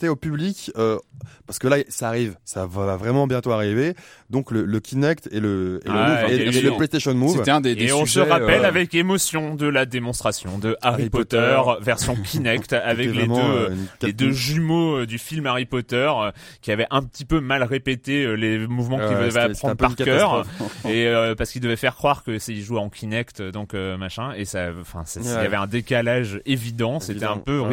[0.09, 0.99] au public, euh,
[1.47, 3.95] parce que là, ça arrive, ça va vraiment bientôt arriver.
[4.31, 7.37] Donc le, le Kinect et le, et le, Ah, Move- et- le PlayStation Move.
[7.37, 10.77] c'était un des, des Et on se rappelle euh, avec émotion de la démonstration de
[10.81, 11.85] Harry, Harry Potter, Potter.
[11.85, 13.69] version Kinect avec les deux euh,
[14.03, 16.31] les deux jumeaux du film Harry Potter euh,
[16.63, 20.45] qui avaient un petit peu mal répété les mouvements qu'ils Ouais, devaient apprendre par cœur.
[20.87, 23.97] et euh, parce qu'ils devaient faire croire que c'est ils jouaient en Kinect donc euh,
[23.99, 24.33] machin.
[24.37, 27.69] Et ça enfin il y avait un décalage évident c'était un peu ouais.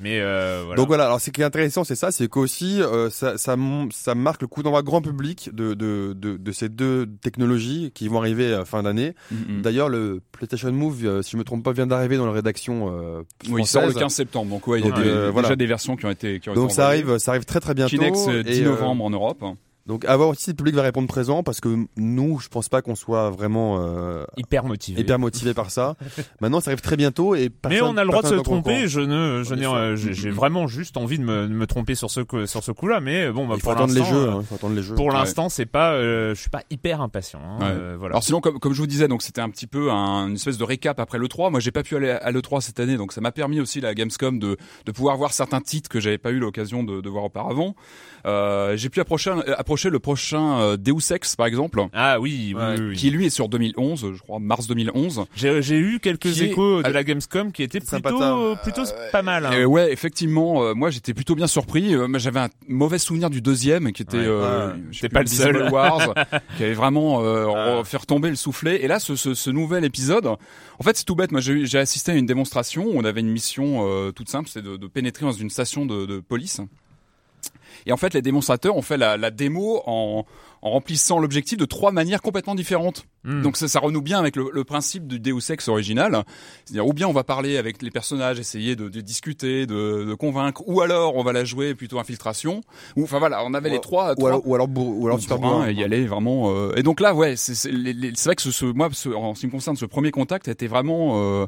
[0.00, 0.76] Mais euh, voilà.
[0.76, 3.56] Donc voilà, alors ce qui est intéressant, c'est ça, c'est qu'aussi euh, ça, ça,
[3.92, 8.08] ça marque le coup d'envoi grand public de, de, de, de ces deux technologies qui
[8.08, 9.14] vont arriver à fin d'année.
[9.30, 9.62] mm, mm.
[9.62, 12.88] D'ailleurs, le PlayStation Move, euh, si je me trompe pas, vient d'arriver dans la rédaction
[12.92, 14.02] euh, oui il sort le française.
[14.02, 16.40] 15 septembre donc ouais il y a des- euh, déjà des versions qui ont été
[16.40, 18.30] qui ont Donc été ça arrive, ça arrive très très bientôt.
[18.30, 19.42] Et, 10 euh, novembre en Europe
[19.86, 22.70] Donc à voir aussi si le public va répondre présent parce que nous, je pense
[22.70, 24.98] pas qu'on soit vraiment euh, Hyper motivé.
[25.00, 25.96] hyper motivé par ça.
[26.40, 28.88] Maintenant, ça arrive très bientôt et Mais on a le droit de se tromper.
[28.88, 32.10] Je ne, je n'ai, euh, j'ai vraiment juste envie de me, de me tromper sur
[32.10, 33.00] ce sur ce coup-là.
[33.00, 33.56] Mais bon, bah.
[33.56, 34.26] Il faut pour attendre les l'instant, jeux.
[34.28, 34.94] euh, hein, il faut attendre les jeux.
[34.94, 35.12] Pour Ouais.
[35.12, 37.40] l'instant, c'est pas, euh, je suis pas hyper impatient.
[37.44, 37.66] hein, Ouais.
[37.66, 38.14] euh, voilà.
[38.14, 40.56] Alors sinon, comme, comme je vous disais, donc c'était un petit peu un, une espèce
[40.56, 41.50] de récap après le 3.
[41.50, 43.94] Moi, j'ai pas pu aller à l'E3 cette année, donc ça m'a permis aussi la
[43.94, 47.24] Gamescom de, de pouvoir voir certains titres que j'avais pas eu l'occasion de, de voir
[47.24, 47.74] auparavant.
[48.26, 52.54] Euh, j'ai pu approcher, approcher le prochain euh, Deus Ex, par exemple, ah oui, oui,
[52.54, 52.74] Ouais.
[52.78, 52.96] oui, oui.
[52.96, 55.24] qui lui est sur 2011, je crois mars 2011.
[55.36, 58.82] J'ai j'ai eu quelques Qui est- échos de la Gamescom qui étaient plutôt, plutôt
[59.12, 59.46] pas mal.
[59.46, 59.52] hein.
[59.52, 61.94] Et ouais, effectivement, euh, moi j'étais plutôt bien surpris.
[61.94, 64.24] Euh, mais j'avais un mauvais souvenir du deuxième, qui était, Ouais.
[64.26, 65.68] euh, je sais pas le seul.
[65.70, 66.14] Wars,
[66.56, 68.82] qui avait vraiment euh, fait retomber le soufflet.
[68.84, 71.30] Et là, ce, ce, ce nouvel épisode, en fait, c'est tout bête.
[71.32, 72.86] Moi, j'ai eu- j'ai assisté à une démonstration.
[72.86, 75.84] où On avait une mission euh, toute simple, c'est de, de pénétrer dans une station
[75.86, 76.60] de, de police.
[77.86, 80.24] Et en fait, les démonstrateurs ont fait la, la démo en,
[80.62, 83.06] en remplissant l'objectif de trois manières complètement différentes.
[83.24, 83.42] Hmm.
[83.42, 86.24] Donc ça, ça renoue bien avec le, le principe du Deus Ex original.
[86.64, 90.14] C'est-à-dire, ou bien on va parler avec les personnages, essayer de, de discuter, de, de
[90.14, 92.62] convaincre, ou alors on va la jouer plutôt infiltration.
[92.96, 94.12] Ou enfin voilà, on avait les trois.
[94.12, 96.50] Ou trois alors, ou alors, ou alors super bourrin et y aller vraiment.
[96.54, 99.46] euh, Et donc là, ouais, c'est vrai que ce, ce- moi, ce- en ce qui
[99.46, 101.20] me concerne, ce premier contact était vraiment.
[101.22, 101.46] euh,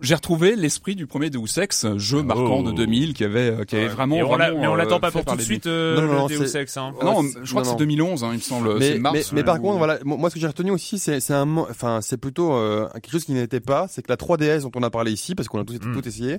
[0.00, 2.62] j'ai retrouvé l'esprit du premier Deus Ex, jeu marquant Oh.
[2.62, 3.90] de 2000, qui avait, euh, qui avait Ouais.
[3.90, 4.16] vraiment.
[4.16, 6.12] Et on vraiment, mais on l'attend euh, pas pour tout de suite euh, Non, non,
[6.20, 6.76] non, le Deus Ex.
[6.76, 6.92] Hein.
[7.00, 7.78] Ah Non, Ouais, je crois que c'est non.
[7.78, 8.78] 2011, hein, il me semble.
[8.78, 9.14] Mais, c'est mars.
[9.14, 12.00] mais, mais par contre, voilà, moi ce que j'ai retenu aussi, c'est c'est un, enfin,
[12.02, 14.90] c'est plutôt euh, quelque chose qui n'était pas, c'est que la 3DS dont on a
[14.90, 15.92] parlé ici, parce qu'on a tous, Mm.
[15.94, 16.38] tout essayé,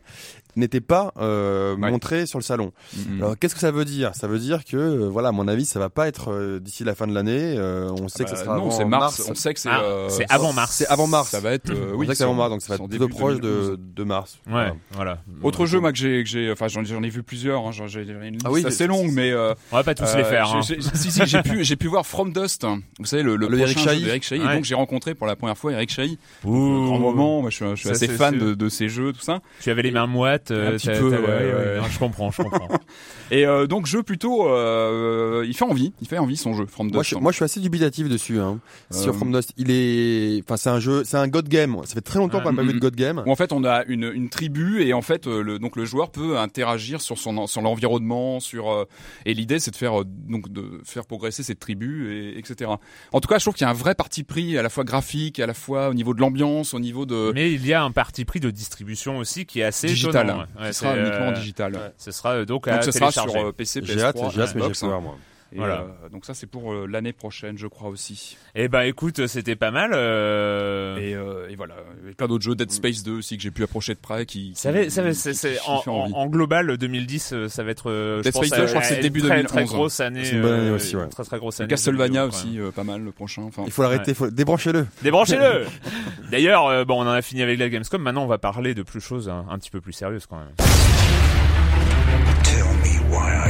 [0.56, 1.92] n'était pas euh, Ouais.
[1.92, 2.72] montrée sur le salon.
[2.96, 3.22] Mm, mm.
[3.24, 4.12] Alors, qu'est-ce que ça veut dire?
[4.16, 6.84] Ça veut dire que, euh, voilà, à mon avis, ça va pas être euh, d'ici
[6.84, 7.56] la fin de l'année.
[7.58, 9.22] euh, on sait que Bah, ça sera non, avant c'est mars.
[9.30, 9.70] On sait que c'est.
[9.70, 10.76] Ah, euh, avant mars.
[10.76, 11.30] C'est avant mars.
[11.30, 11.70] Ça va être.
[11.72, 13.80] euh, oui, avant mars, donc ça va être plutôt proche de, 2012.
[13.96, 14.40] de mars.
[14.48, 14.76] Ouais, Voilà.
[14.92, 15.18] voilà.
[15.44, 17.68] Autre jeu, moi que j'ai, que j'ai, enfin j'en, j'en ai vu plusieurs.
[17.68, 19.96] Hein, j'en- j'ai une liste Ah oui, assez c'est- longue, mais euh, On va pas
[19.96, 20.46] tous euh, les faire.
[20.64, 20.80] j'ai- hein.
[20.82, 22.64] j'ai- si si, j'ai pu, j'ai pu voir From Dust.
[22.64, 22.80] hein.
[23.00, 24.06] Vous savez le, le, Eric jeu Chahi.
[24.06, 24.20] Ouais.
[24.52, 26.18] Et donc j'ai rencontré pour la première fois Eric Chahi.
[26.46, 26.86] Ouh.
[26.86, 27.42] Grand moment.
[27.42, 29.42] Moi je suis, je suis Ça, assez fan de, de ces jeux, tout ça.
[29.62, 30.52] Tu avais les mains moites.
[30.52, 32.68] euh, Un petit t'as- peu, ouais, Je comprends, je comprends.
[33.32, 35.94] Et euh, donc jeu plutôt, euh, il fait envie.
[36.02, 36.96] Il fait envie son jeu From Dust.
[36.96, 38.40] Moi je, moi, je suis assez dubitatif dessus.
[38.40, 38.60] Hein.
[38.92, 41.78] Sur Euh, From Dust, il est, enfin, c'est un jeu, c'est un God Game.
[41.86, 42.44] Ça fait très longtemps Ouais.
[42.44, 43.24] qu'on n'a pas vu Mm, de God Game.
[43.26, 45.86] Où en fait on a une, une tribu et en fait euh, le, donc le
[45.86, 48.86] joueur peut interagir sur son sur l'environnement sur euh,
[49.26, 52.72] et l'idée c'est de faire donc de faire progresser cette tribu et etc.
[53.14, 54.84] En tout cas je trouve qu'il y a un vrai parti pris à la fois
[54.84, 57.82] graphique à la fois au niveau de l'ambiance au niveau de Mais il y a
[57.84, 60.26] un parti pris de distribution aussi qui est assez digital.
[60.28, 60.62] étonnant, ouais.
[60.66, 61.74] Ouais, ce sera uniquement digital.
[61.74, 63.48] ouais, Ce sera donc à Donc ce sera sur télécharger.
[63.48, 65.16] euh, PC, PS3, J'ai hâte, j'ai hâte, mais j'ai peur, moi.
[65.54, 65.82] Et, Voilà.
[66.06, 68.38] euh, donc ça c'est pour euh, l'année prochaine je crois aussi.
[68.56, 69.92] Eh ben écoute, c'était pas mal.
[69.94, 71.74] euh, Et, euh, et voilà,
[72.10, 74.54] et plein d'autres jeux, Dead Space 2 aussi que j'ai pu approcher de près qui.
[74.56, 77.92] Ça va, ça va, qui- qui- en, global 2010, euh, ça va être.
[77.92, 79.52] euh, Dead Space 2, je crois que c'est début très, 2011.
[79.52, 80.24] Très grosse année.
[80.24, 81.10] C'est une bonne année aussi, ouais.
[81.10, 81.70] Très très grosse Et année.
[81.70, 83.42] Castlevania aussi, euh, pas mal le prochain.
[83.42, 84.88] Enfin, Il faut l'arrêter, faut débranchez-le.
[85.04, 85.66] Débranchez-le
[86.32, 88.84] D'ailleurs, euh, bon, on en a fini avec la Gamescom, maintenant on va parler de
[88.84, 91.41] plus choses hein, un, petit peu plus sérieuses quand même.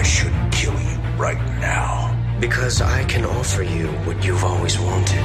[0.02, 2.18] Tell me why I should kill you right now.
[2.40, 5.24] Because I can offer you what you've always wanted.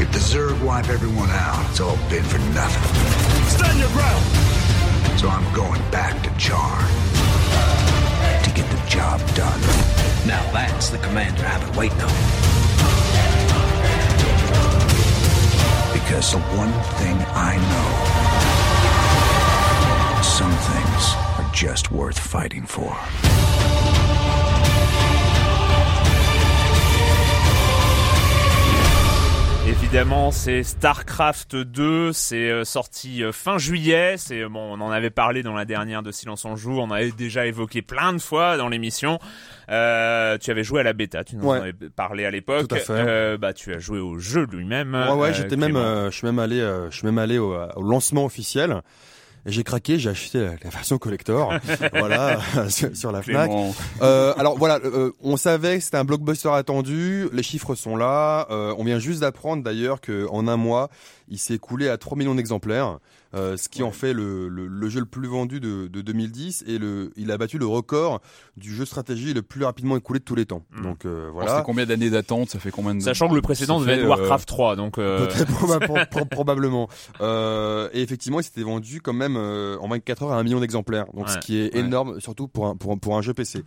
[0.00, 2.82] If the Zerg wipe everyone out, it's all been for nothing.
[3.48, 4.24] Stand your ground!
[5.18, 6.78] So I'm going back to Char.
[8.44, 9.60] To get the job done.
[10.26, 12.08] Now that's the commander I've been waiting on.
[15.92, 18.20] Because the one thing I know.
[20.22, 20.59] Some things are
[21.60, 22.96] just worth fighting for.
[29.68, 35.10] Évidemment, c'est StarCraft 2, c'est euh, sorti euh, fin juillet, c'est bon, on en avait
[35.10, 38.56] parlé dans la dernière de Silence en joue, on avait déjà évoqué plein de fois
[38.56, 39.18] dans l'émission.
[39.68, 42.68] Euh, tu avais joué à la bêta, tu nous en avais parlé à l'époque.
[42.68, 42.92] Tout à fait.
[42.92, 44.94] Euh, bah tu as joué au jeu lui-même.
[44.94, 47.36] Ouais, ouais, euh, j'étais même, euh, je suis même allé, euh, je suis même allé
[47.36, 48.80] au, au lancement officiel.
[49.46, 51.54] J'ai craqué, j'ai acheté la, version collector,
[51.92, 53.50] voilà, sur, la Fnac.
[54.02, 58.46] Euh, alors voilà, euh, on savait que c'était un blockbuster attendu, les chiffres sont là.
[58.50, 60.90] Euh, on vient juste d'apprendre d'ailleurs que en un mois,
[61.28, 62.98] il s'est écoulé à 3 millions d'exemplaires,
[63.34, 66.64] euh, ce qui en fait le, le, le jeu le plus vendu de, de 2010
[66.66, 68.20] et le, il a battu le record
[68.56, 70.62] du jeu stratégie le plus rapidement écoulé de tous les temps.
[70.72, 70.82] Mm.
[70.82, 71.50] Donc euh, Alors, voilà.
[71.52, 72.50] C'était combien d'années d'attente?
[72.50, 74.98] Ça fait combien de Sachant que le précédent Ça devait être euh, Warcraft 3, donc
[74.98, 76.88] euh, Peut-être proba- pro- pro- probablement.
[77.20, 80.60] Euh, et effectivement, il s'était vendu quand même euh, en 24 heures à un million
[80.60, 81.06] d'exemplaires.
[81.14, 81.80] Donc ce qui est ouais.
[81.80, 83.62] énorme, surtout pour un pour un, pour un jeu PC.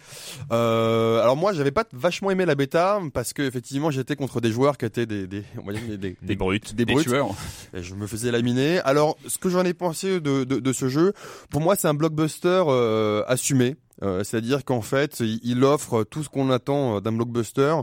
[0.51, 4.51] Euh, alors moi, j'avais pas vachement aimé la bêta parce que effectivement, j'étais contre des
[4.51, 6.75] joueurs qui étaient des des on va dire des, des, des brutes.
[6.75, 7.07] des des brutes.
[7.07, 7.29] tueurs
[7.73, 8.79] Et je me faisais laminer.
[8.79, 11.13] Alors, ce que j'en ai pensé de, de, ce jeu,
[11.49, 13.75] pour moi, c'est un blockbuster euh, assumé.
[14.01, 17.75] Euh, C'est-à-dire qu'en fait, il, offre tout ce qu'on attend euh, d'un blockbuster,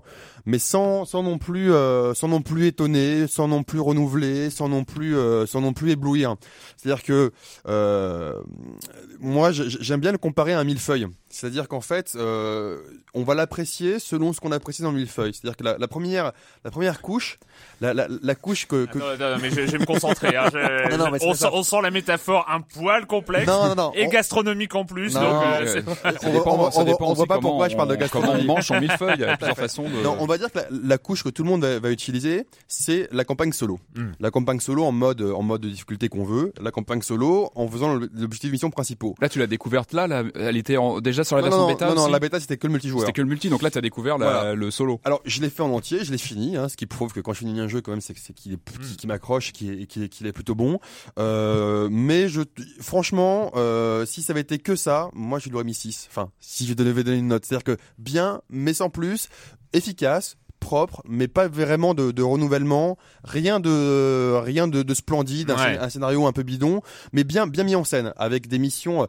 [0.46, 4.68] mais sans, sans non plus, euh, sans non plus étonner, sans non plus renouveler, sans
[4.68, 6.36] non plus, euh, sans non plus éblouir.
[6.76, 7.32] C'est-à-dire que
[7.68, 8.34] euh,
[9.20, 11.06] moi, j'ai- j'aime bien le comparer à un millefeuille.
[11.32, 12.78] C'est-à-dire qu'en fait, euh,
[13.14, 15.32] on va l'apprécier selon ce qu'on apprécie dans le millefeuille.
[15.32, 16.32] C'est-à-dire que la, la première,
[16.64, 17.38] la première couche,
[17.80, 18.98] la, la, la couche que, que...
[18.98, 20.36] Attends, attends, mais je, je vais me concentrer.
[20.36, 20.46] hein.
[20.52, 21.46] Je- Non, non, mais c'est on, ça.
[21.48, 23.92] sent, on sent la métaphore un poil complexe Non, non, non.
[23.94, 25.14] et on- gastronomique en plus.
[25.14, 27.38] Non, donc, euh, c'est- ça on dépend, voit- ça on voit- dépend on voit pas
[27.38, 28.42] pourquoi je parle de gastronomie.
[28.42, 30.02] on mange en millefeuille, il y a plusieurs façons de...
[30.30, 33.24] Va dire que la, la couche que tout le monde va, va utiliser, c'est la
[33.24, 33.80] campagne solo.
[33.96, 34.10] Mm.
[34.20, 36.52] La campagne solo en mode, en mode de difficulté qu'on veut.
[36.60, 39.14] La campagne solo en faisant l'objectif de mission principaux.
[39.20, 41.68] Là, tu l'as découverte là, là, elle était en- déjà sur la Non, version non,
[41.72, 43.00] bêta non, non, la bêta c'était que le multijoueur.
[43.00, 44.54] C'était que le multi, donc là, tu as découvert la- Voilà.
[44.54, 45.00] le solo.
[45.04, 47.32] Alors, je l'ai fait en entier, je l'ai fini, hein, ce qui prouve que quand
[47.32, 48.82] je finis un jeu, quand même, c'est qu'il est, Mm.
[48.86, 50.78] qu'il qu'il m'accroche, qu'il est, qu'il est, qu'il est plutôt bon.
[51.18, 52.42] Euh, mais je,
[52.80, 56.06] franchement, euh, si ça avait été que ça, moi, je lui aurais mis 6.
[56.10, 57.44] Enfin, si je devais donner une note.
[57.44, 59.28] C'est-à-dire que bien, mais sans plus,
[59.72, 65.54] efficace, propre, mais pas vraiment de, de renouvellement, rien de, rien de, de splendide, un,
[65.56, 65.76] Ouais.
[65.76, 69.02] scén- un scénario un peu bidon, mais bien, bien mis en scène, avec des missions,
[69.02, 69.06] euh,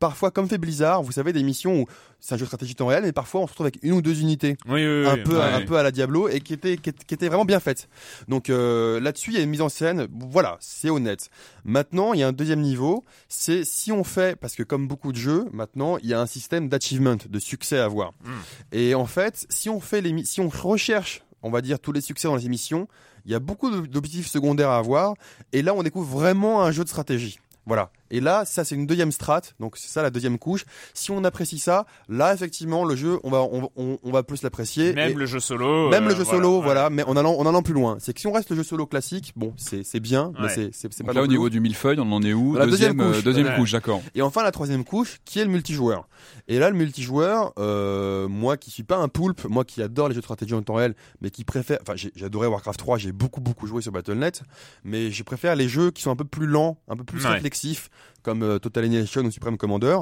[0.00, 1.86] parfois comme fait Blizzard, vous savez, des missions où
[2.18, 4.02] c'est un jeu de stratégie temps réel, mais parfois on se retrouve avec une ou
[4.02, 5.22] deux unités oui, oui, oui, un oui.
[5.22, 7.88] peu un peu à la Diablo et qui était qui, qui était vraiment bien faite.
[8.26, 11.30] Donc euh, là-dessus il y a une mise en scène, voilà, c'est honnête.
[11.64, 15.12] Maintenant, il y a un deuxième niveau, c'est si on fait parce que comme beaucoup
[15.12, 18.12] de jeux, maintenant, il y a un système d'achievement, de succès à avoir.
[18.24, 18.30] Mm.
[18.72, 22.00] Et en fait, si on fait les si on recherche, on va dire tous les
[22.00, 22.88] succès dans les émissions,
[23.26, 25.14] il y a beaucoup d'objectifs secondaires à avoir
[25.52, 27.38] et là on découvre vraiment un jeu de stratégie.
[27.66, 27.90] Voilà.
[28.10, 30.64] Et là, ça c'est une deuxième strate, donc c'est ça la deuxième couche.
[30.94, 34.42] Si on apprécie ça, là effectivement le jeu, on va on, on, on va plus
[34.42, 34.92] l'apprécier.
[34.92, 35.88] Même Et- le jeu solo.
[35.90, 36.64] même euh, le jeu voilà, solo, ouais.
[36.64, 37.96] voilà, mais en allant, en allant plus loin.
[38.00, 40.48] C'est que si on reste le jeu solo classique, bon, c'est, c'est bien, mais Ouais.
[40.54, 43.00] c'est, c'est, pas là, au niveau du millefeuille, on en est où La deuxième Deuxième,
[43.00, 43.24] euh, couche.
[43.24, 43.56] deuxième Ouais.
[43.56, 44.02] couche, d'accord.
[44.14, 46.08] Et enfin, la troisième couche, qui est le multijoueur.
[46.48, 50.14] Et là, le multijoueur, euh, moi qui suis pas un poulpe, moi qui adore les
[50.14, 52.98] jeux de stratégie en temps réel, mais qui préfère, enfin, j'ai, j'ai adoré Warcraft 3,
[52.98, 54.42] j'ai beaucoup, beaucoup joué sur Battle.net,
[54.84, 57.32] mais je préfère les jeux qui sont un peu plus lents, un peu plus Ouais.
[57.32, 57.90] réflexifs,
[58.22, 59.96] comme euh, Total Annihilation ou Supreme Commander.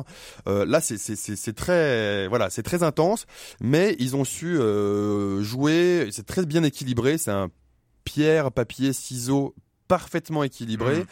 [0.46, 3.26] Euh, là, c'est, c'est, c'est, c'est très, voilà, c'est très intense,
[3.61, 7.48] mais ils ont su euh, jouer, c'est très bien équilibré, c'est un
[8.04, 9.54] pierre, papier, ciseaux
[9.87, 11.04] parfaitement équilibré Mhm.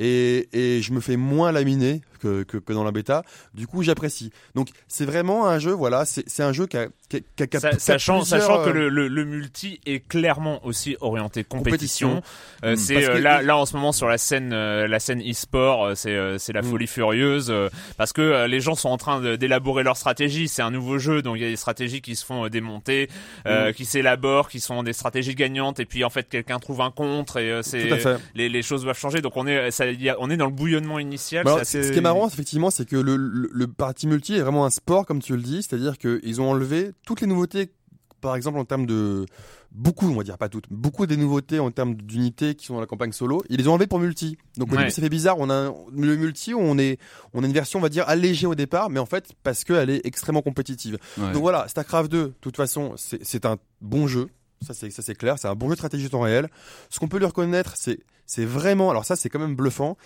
[0.00, 3.22] et, et je me fais moins laminer que, que, que dans la bêta.
[3.54, 4.30] Du coup, j'apprécie.
[4.54, 7.46] Donc, c'est vraiment un jeu, voilà, c'est un jeu qui a, qui a, qui a-
[7.46, 10.00] qui a- Sa- qui a sachant, plusieurs, sachant que euh, le, le, le multi est
[10.06, 12.08] clairement aussi orienté compétition.
[12.16, 12.22] Compétition.
[12.64, 12.76] Euh, Mm.
[12.76, 15.94] c'est euh, là, là en ce moment sur la scène, euh, la scène e-sport, euh,
[15.94, 16.70] c'est euh, c'est la Mm.
[16.70, 20.48] folie furieuse euh, parce que euh, les gens sont en train d'élaborer leur stratégie.
[20.48, 23.08] C'est un nouveau jeu, donc il y a des stratégies qui se font démonter,
[23.46, 23.72] euh, Mm.
[23.74, 27.36] qui s'élaborent, qui sont des stratégies gagnantes, et puis en fait quelqu'un trouve un contre
[27.36, 27.90] et euh, c'est
[28.34, 29.20] les, les choses doivent changer.
[29.20, 31.44] Donc on est, ça, a- on est dans le bouillonnement initial.
[31.44, 34.06] Bah alors, c'est ce assez- qui est marrant, effectivement, c'est que le, le, le parti
[34.06, 37.26] multi est vraiment un sport, comme tu le dis, c'est-à-dire qu'ils ont enlevé toutes les
[37.26, 37.70] nouveautés,
[38.20, 39.26] par exemple en termes de
[39.72, 42.80] beaucoup, on va dire pas toutes, beaucoup des nouveautés en termes d'unités qui sont dans
[42.80, 44.38] la campagne solo, ils les ont enlevées pour multi.
[44.56, 44.78] Donc au Ouais.
[44.78, 45.36] début, ça fait bizarre.
[45.38, 46.98] On a le multi, on est,
[47.34, 49.90] on a une version, on va dire allégée au départ, mais en fait parce qu'elle
[49.90, 50.96] est extrêmement compétitive.
[51.18, 51.32] Ouais.
[51.32, 54.28] Donc voilà, StarCraft 2, de toute façon, c'est c'est un bon jeu.
[54.64, 56.48] Ça c'est ça c'est clair, c'est un bon jeu de stratégie temps réel.
[56.88, 59.98] Ce qu'on peut lui reconnaître, c'est c'est vraiment, alors ça c'est quand même bluffant.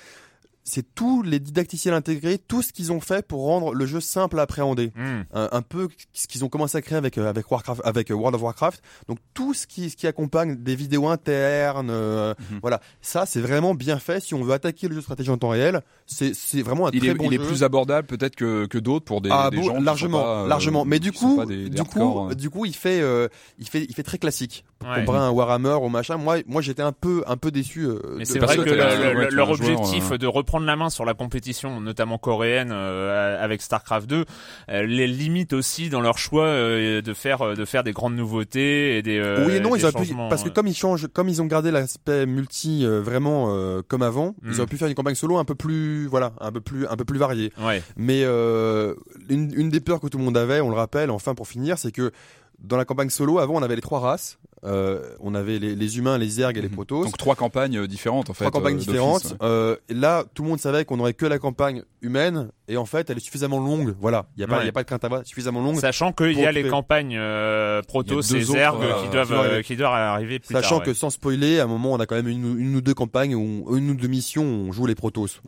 [0.69, 4.39] C'est tous les didacticiels intégrés, tout ce qu'ils ont fait pour rendre le jeu simple
[4.39, 4.93] à appréhender.
[4.95, 5.23] Mm.
[5.35, 8.15] Un, un peu ce qu'ils ont commencé à créer avec euh, avec Warcraft, avec euh,
[8.15, 8.83] World of Warcraft.
[9.09, 12.59] Donc tout ce qui ce qui accompagne des vidéos internes, euh, Mhm.
[12.61, 14.21] voilà, ça c'est vraiment bien fait.
[14.21, 16.91] Si on veut attaquer le jeu de stratégie en temps réel, c'est c'est vraiment un
[16.93, 19.49] Il très est, bon il est plus abordable peut-être que, que d'autres pour des, ah
[19.51, 20.85] des bon, gens qui largement, sont pas, euh, largement.
[20.85, 22.35] Mais du coup, pas des- des du coup, euh.
[22.35, 23.29] du coup, il fait, euh,
[23.59, 24.65] il fait, il fait très classique.
[24.85, 25.01] Ouais.
[25.01, 27.85] Comparé à un Warhammer ou machin, moi, moi, j'étais un peu, un peu déçu.
[27.85, 31.05] euh, Mais c'est vrai que ouais, leur joueur, objectif euh, de reprendre la main sur
[31.05, 34.25] la compétition, notamment coréenne euh, avec Starcraft 2,
[34.71, 38.99] euh, les limite aussi dans leur choix euh, de faire de faire des grandes nouveautés
[38.99, 41.29] et des oui et non, des ils auraient pu, parce que comme ils changent, comme
[41.29, 43.53] ils ont gardé l'aspect multi vraiment
[43.89, 44.51] comme avant, Mm.
[44.53, 46.97] ils auraient pu faire une campagne solo un peu plus, voilà, un peu plus, un
[46.97, 47.53] peu plus variée.
[47.61, 51.35] ouais Mais une, une des peurs que tout le monde avait, on le rappelle, enfin
[51.35, 52.13] pour finir, c'est que
[52.59, 54.39] dans la campagne solo, avant, on avait les trois races.
[54.65, 56.75] Euh, on avait les, les humains, les ergs et les Mhm.
[56.75, 57.05] protos.
[57.05, 58.45] Donc trois campagnes euh, différentes en fait.
[58.47, 59.25] trois campagnes euh, différentes.
[59.25, 59.37] ouais.
[59.43, 62.85] Euh, et là, tout le monde savait qu'on aurait que la campagne humaine, et en
[62.85, 63.95] fait, elle est suffisamment longue.
[64.01, 64.67] Voilà, il y a pas, il Ouais.
[64.67, 65.79] y a pas de crainte à avoir, suffisamment longue.
[65.79, 69.33] sachant qu'il y a les campagnes euh, a et Zerg voilà, qui doivent qui doivent
[69.33, 69.63] euh, arriver.
[69.65, 70.95] qui doivent arriver plus Sachant tard, que ouais.
[70.95, 73.77] sans spoiler, à un moment, on a quand même une, une ou deux campagnes où
[73.77, 74.95] une ou deux missions où on joue les.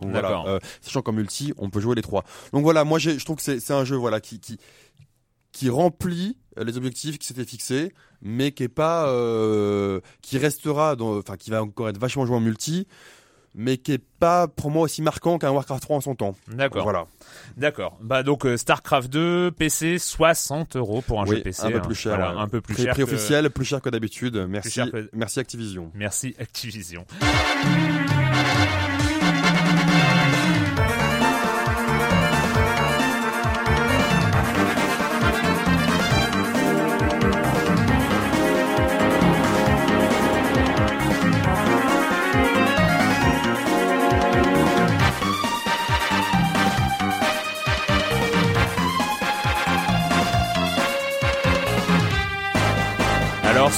[0.01, 0.45] Donc voilà.
[0.47, 2.25] Euh, sachant qu'en multi, on peut jouer les trois.
[2.53, 4.59] Donc voilà, moi, j'ai- je trouve que c'est c'est un jeu, voilà, qui qui
[5.61, 7.93] qui remplit euh, les objectifs qui s'étaient fixés,
[8.23, 12.35] mais qui est pas, euh, qui restera, dans, enfin, qui va encore être vachement joué
[12.37, 12.87] en multi.
[13.55, 16.35] mais qui est pas pour moi aussi marquant qu'un Warcraft 3 en son temps.
[16.49, 16.85] D'accord.
[16.85, 17.05] Voilà.
[17.59, 17.99] D'accord.
[18.01, 21.65] Bah donc euh, Starcraft 2 PC 60 euros pour un Oui, jeu PC.
[21.65, 21.81] un peu hein.
[21.81, 22.17] plus cher.
[22.17, 22.41] Voilà, ouais.
[22.41, 22.93] un peu plus Prix- cher.
[22.95, 24.37] Prix que- officiel, plus cher que d'habitude.
[24.49, 25.91] Merci, que- merci Activision.
[25.95, 27.05] Merci Activision.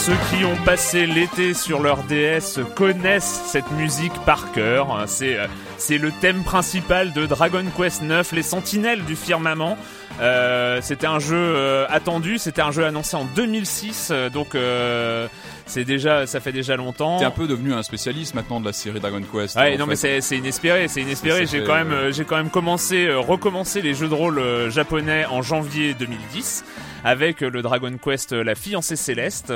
[0.05, 5.05] Ceux qui ont passé l'été sur leur DS connaissent cette musique par cœur.
[5.07, 5.46] C'est euh,
[5.78, 9.78] c'est le thème principal de Dragon Quest 9, les Sentinelles du firmament.
[10.20, 15.28] Euh, c'était un jeu euh, attendu, c'était un jeu annoncé en 2006, euh, donc euh,
[15.66, 17.20] c'est déjà ça fait déjà longtemps.
[17.20, 19.57] T'es un peu devenu un spécialiste maintenant de la série Dragon Quest.
[19.57, 21.46] Ouais, non mais c'est c'est inespéré, c'est inespéré.
[21.46, 25.94] J'ai quand même j'ai quand même commencé recommencé les jeux de rôle japonais en janvier
[25.94, 26.64] 2010
[27.05, 29.53] avec le Dragon Quest euh, La fiancée céleste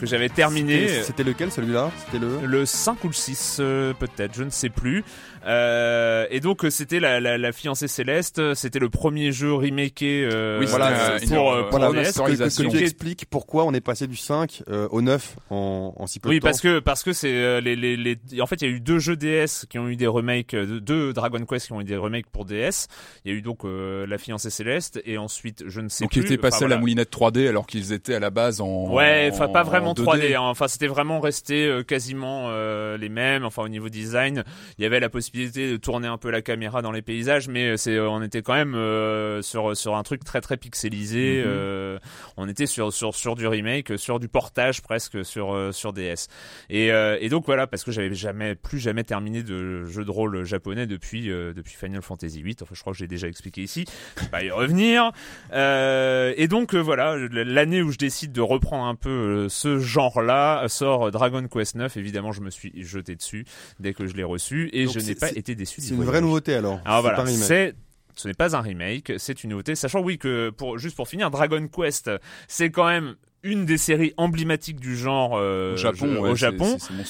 [0.00, 1.90] que j'avais terminé C'était- C'était lequel celui-là?
[2.06, 2.46] C'était le.
[2.46, 5.04] le 5 ou le 6 euh, peut-être, je ne sais plus.
[5.48, 9.52] Euh, et donc euh, c'était la, la, la fiancée céleste, euh, c'était le premier jeu
[9.54, 12.82] remaké euh, Oui, voilà, euh, pour, euh, euh, pour Voilà, DS, que, que- que tu
[12.82, 16.36] expliques pourquoi on est passé du 5 euh, au 9 en, en si peu Oui,
[16.36, 16.48] de temps.
[16.48, 18.80] parce que parce que c'est euh, les, les les en fait il y a eu
[18.80, 21.84] deux jeux DS qui ont eu des remakes, euh, deux- Dragon Quest qui ont eu
[21.84, 22.86] des remakes pour DS.
[23.24, 26.10] Il y a eu donc euh, la fiancée céleste et ensuite je ne sais Donc
[26.12, 26.20] plus.
[26.20, 28.92] ils étaient passés à la moulinette 3D alors qu'ils étaient à la base en.
[28.92, 30.04] Ouais, enfin pas en vraiment 2D.
[30.04, 30.34] 3D.
[30.36, 30.40] hein.
[30.42, 33.44] Enfin c'était vraiment resté euh, quasiment euh, les mêmes.
[33.44, 34.44] Enfin au niveau design,
[34.78, 37.76] il y avait la possibilité de tourner un peu la caméra dans les paysages, mais
[37.76, 41.38] c'est euh, on était quand même euh, sur sur un truc très très pixelisé.
[41.38, 41.44] Mhm.
[41.46, 41.98] euh,
[42.36, 46.28] on était sur sur sur du remake, sur du portage presque sur euh, sur DS.
[46.70, 50.10] Et euh, et donc voilà parce que j'avais jamais plus jamais terminé de jeu de
[50.10, 52.56] rôle japonais depuis euh, depuis Final Fantasy VIII.
[52.62, 53.84] Enfin je crois que j'ai déjà expliqué ici.
[54.16, 55.10] Je vais pas y revenir.
[55.52, 59.78] Euh, et donc euh, voilà, l'année où je décide de reprendre un peu euh, ce
[59.78, 61.96] genre-là euh, sort Dragon Quest 9.
[61.96, 63.44] Évidemment, je me suis jeté dessus
[63.80, 65.80] dès que je l'ai reçu et Donc je n'ai c'est- pas été déçu.
[65.80, 66.80] C'est une vraie nouveauté alors.
[66.84, 67.74] Alors C'est voilà, c'est
[68.14, 69.74] ce n'est pas un remake, c'est une nouveauté.
[69.76, 72.10] Sachant oui que pour juste pour finir, Dragon Quest,
[72.48, 76.30] c'est quand même une des séries emblématiques du genre euh, Au Japon, je- ouais,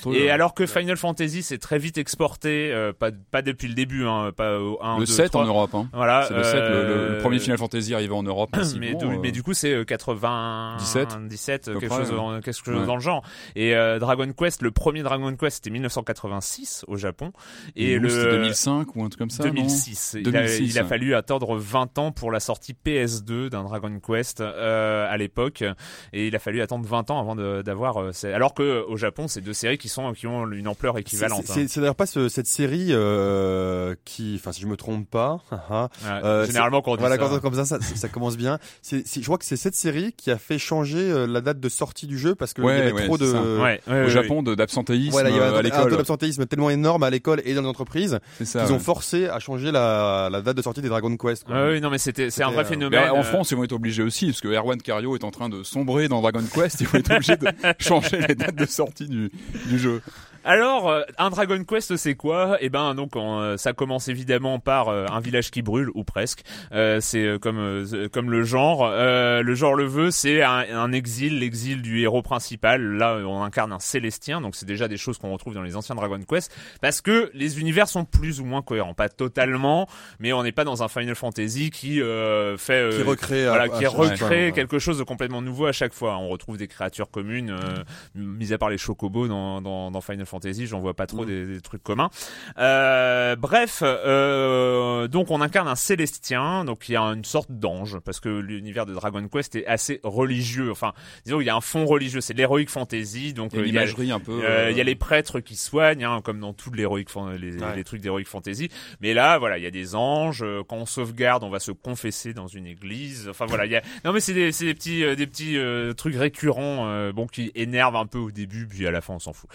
[0.07, 0.31] au Et ouais.
[0.31, 4.31] alors que Final Fantasy s'est très vite exporté, euh, pas pas depuis le début, hein,
[4.37, 5.43] pas au 1, le 2, 7 3.
[5.43, 5.74] en Europe.
[5.74, 5.89] Hein.
[5.93, 8.51] Voilà, C'est le 7, le, le- le euh, premier Final Fantasy arrivé en Europe.
[8.53, 11.89] mais, massivement, du, euh, mais du coup c'est euh, 80 17, 17 à peu quelque
[11.91, 12.16] près, chose ouais.
[12.16, 13.22] dans, quelque chose dans le genre
[13.57, 17.33] et euh, Dragon Quest le premier Dragon Quest c'était 1986 au Japon
[17.76, 19.45] et le c'était 2005 ou un truc comme ça.
[19.45, 20.16] non 2006.
[20.20, 23.99] Il, a, 2006, il a fallu attendre 20 ans pour la sortie PS2 d'un Dragon
[24.05, 25.64] Quest euh, à l'époque,
[26.12, 27.98] et il a fallu attendre 20 ans avant d'avoir.
[28.02, 31.44] euh, alors que au Japon, c'est deux séries qui sont qui ont une ampleur équivalente.
[31.46, 31.66] C'est hein.
[31.68, 35.88] c'est d'ailleurs pas ce- cette série euh, qui, enfin si je me trompe pas, haha,
[36.04, 37.22] Ouais, euh, généralement quand on dit voilà ça.
[37.22, 38.58] quand comme ça, ça, ça commence bien.
[38.82, 41.60] C'est, c'est- je crois que c'est cette série qui a fait changer euh, la date
[41.60, 43.26] de sortie du jeu parce que il y Ouais, avait ouais, trop de.
[43.32, 45.62] Ouais, ouais, Au ouais, Japon, de- d'absentéisme voilà, il y avait euh, à un, un
[45.62, 45.96] taux l'école.
[45.98, 48.60] d'absentéisme tellement énorme à l'école et dans les entreprises C'est ça.
[48.62, 48.80] qu'ils ont ouais.
[48.82, 51.44] forcé à changer la, la date de sortie des Dragon Quest.
[51.44, 51.54] quoi.
[51.54, 53.10] Ouais, ouais, non mais c'était c'est un vrai euh, phénomène.
[53.10, 55.48] en euh, France, ils vont être obligés aussi, parce que Erwan Cario est en train
[55.48, 57.48] de sombrer dans Dragon Quest, ils vont être obligés de
[57.78, 59.30] changer les dates de sortie du,
[59.66, 60.00] du jeu.
[60.49, 62.57] Alors, euh, un Dragon Quest, c'est quoi?
[62.62, 66.05] Eh ben, donc, on, euh, ça commence évidemment par euh, un village qui brûle ou
[66.05, 66.40] presque.
[66.72, 68.82] Euh, c'est comme euh, comme le genre.
[68.82, 72.80] Euh, le genre le veut, c'est un, un exil, l'exil du héros principal.
[72.80, 75.94] Là, on incarne un Célestien, donc c'est déjà des choses qu'on retrouve dans les anciens
[75.94, 79.86] Dragon Quest, parce que les univers sont plus ou moins cohérents, pas totalement,
[80.18, 83.64] mais on n'est pas dans un Final Fantasy qui euh, fait euh, Qui recrée, voilà,
[83.64, 84.53] à qui recrée ouais.
[84.53, 86.16] quelque chose de complètement nouveau à chaque fois.
[86.16, 87.84] On retrouve des créatures communes, euh,
[88.14, 91.26] mis à part les chocobos dans, dans, dans Final Fantasy, j'en vois pas trop Mm.
[91.26, 92.11] des, des trucs communs.
[92.59, 97.99] Euh, bref, euh, donc on incarne un Célestien, donc il y a une sorte d'ange,
[98.05, 100.70] parce que l'univers de Dragon Quest est assez religieux.
[100.70, 100.93] Enfin,
[101.24, 103.64] disons il y a un fond religieux, c'est l'heroic fantasy, donc Il y a euh,
[103.64, 104.32] une il y a- imagerie un peu.
[104.45, 107.11] euh, euh, il y a les prêtres qui soignent, hein, comme dans tous les, héroïques
[107.11, 107.76] fan- les, Ouais.
[107.76, 108.68] les trucs d'heroic fantasy.
[109.01, 110.43] Mais là, voilà, il y a des anges.
[110.43, 113.28] euh, Quand on sauvegarde, on va se confesser dans une église.
[113.28, 113.82] Enfin voilà, il y a.
[114.05, 117.26] Non mais c'est des, c'est des petits, euh, des petits euh, trucs récurrents, euh, bon,
[117.26, 119.49] qui énervent un peu au début, puis à la fin, on s'en fout.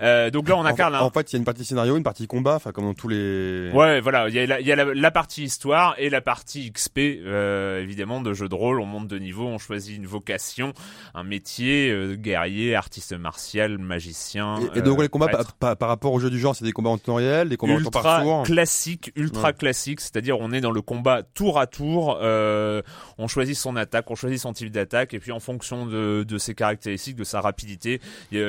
[0.00, 0.94] Euh, donc là, on En, incarne.
[0.94, 2.94] un- en fait, il y a une partie scénario, une partie combat, enfin comme dans
[2.94, 3.70] tous les.
[3.72, 6.20] Ouais, voilà, il y a, la, il y a la, la partie histoire et la
[6.20, 8.80] partie XP, euh, évidemment, de jeu de rôle.
[8.80, 10.72] On monte de niveau, on choisit une vocation,
[11.14, 14.56] un métier, euh, guerrier, artiste martial, magicien.
[14.74, 16.90] Et, et donc euh, les combats par, rapport au jeu du genre, c'est des combats
[16.90, 18.42] en temps réel, des combats en temps par ultra tour.
[18.44, 19.54] classique, ultra Ouais.
[19.54, 22.82] classique, c'est-à-dire on est dans le combat tour à tour, euh,
[23.18, 26.38] on choisit son attaque, on choisit son type d'attaque, et puis en fonction de, de
[26.38, 28.00] ses caractéristiques, de sa rapidité,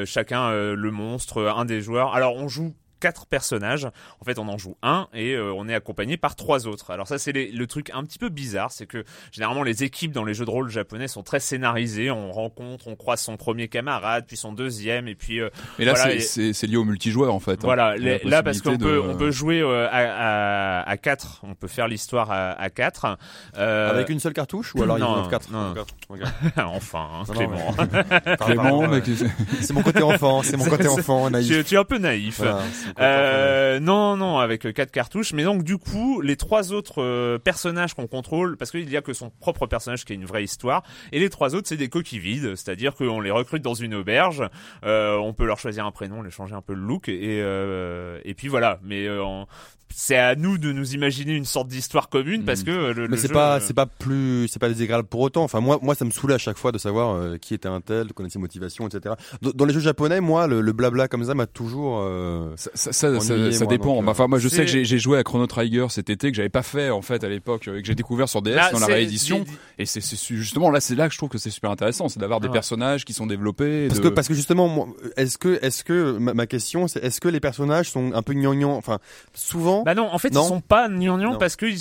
[0.05, 2.13] chacun euh, le monstre, un des joueurs.
[2.13, 3.85] Alors on joue quatre personnages.
[4.21, 6.91] En fait, on en joue un et euh, on est accompagné par trois autres.
[6.91, 10.11] Alors ça, c'est les- le truc un petit peu bizarre, c'est que généralement les équipes
[10.11, 12.11] dans les jeux de rôle japonais sont très scénarisées.
[12.11, 15.93] On rencontre, on croise son premier camarade, puis son deuxième, et puis euh, Et là,
[15.93, 17.53] Voilà, c'est- et- c'est c'est lié au multijoueur en fait.
[17.53, 17.57] hein.
[17.63, 21.55] voilà, les- là parce qu'on peut on peut jouer euh, à, à, à 4, on
[21.55, 23.17] peut faire l'histoire à, à 4.
[23.57, 25.51] Euh, Avec une seule cartouche ou alors il y en a quatre?
[25.51, 25.73] non.
[26.57, 27.75] Enfin, hein, Non, non, Clément.
[28.45, 29.01] Clément, ouais.
[29.61, 31.47] C'est mon côté enfant, c'est mon côté enfant, naïf.
[31.47, 32.37] tu, tu es un peu naïf.
[32.39, 32.59] Voilà,
[32.99, 35.33] Euh, non, non, avec euh, quatre cartouches.
[35.33, 39.01] Mais donc, du coup, les trois autres euh, personnages qu'on contrôle, parce qu'il y a
[39.01, 41.89] que son propre personnage qui a une vraie histoire, et les trois autres, c'est des
[41.89, 44.43] coquilles vides, c'est-à-dire qu'on les recrute dans une auberge,
[44.83, 48.47] on peut leur choisir un prénom, les changer un peu le look, et et puis
[48.47, 48.79] voilà.
[48.83, 49.47] Mais en-
[49.93, 52.65] c'est à nous de nous imaginer une sorte d'histoire commune, parce Mhm.
[52.65, 55.07] que euh, le, Mais le c'est jeu, pas, euh, c'est pas plus, c'est pas désagréable
[55.07, 55.43] pour autant.
[55.43, 57.81] Enfin, moi, moi, ça me saoulait à chaque fois de savoir euh, qui était un
[57.81, 59.15] tel, de connaître ses motivations, etc.
[59.41, 61.99] Dans, dans les jeux japonais, moi, le, le blabla comme ça m'a toujours.
[62.01, 63.95] euh, Ça, ça, ça, ça- Ennuyé, ça moi, dépend.
[63.95, 66.29] donc, euh, enfin, moi, je sais que j'ai- j'ai joué à Chrono Trigger cet été
[66.31, 68.71] que j'avais pas fait en fait à l'époque et que j'ai découvert sur DS là,
[68.71, 69.39] dans la réédition.
[69.39, 72.09] di- Et c'est c'est justement là, c'est là que je trouve que c'est super intéressant,
[72.09, 72.53] c'est d'avoir des Ouais.
[72.53, 73.87] personnages qui sont développés.
[73.87, 74.87] Parce de- que, parce que justement, moi,
[75.17, 78.33] est-ce que, est-ce que ma, ma question, c'est est-ce que les personnages sont un peu
[78.33, 78.99] gnangnan Enfin,
[79.33, 79.78] souvent.
[79.83, 81.77] Bah non, en fait, Non ils sont pas gnangnang parce qu'ils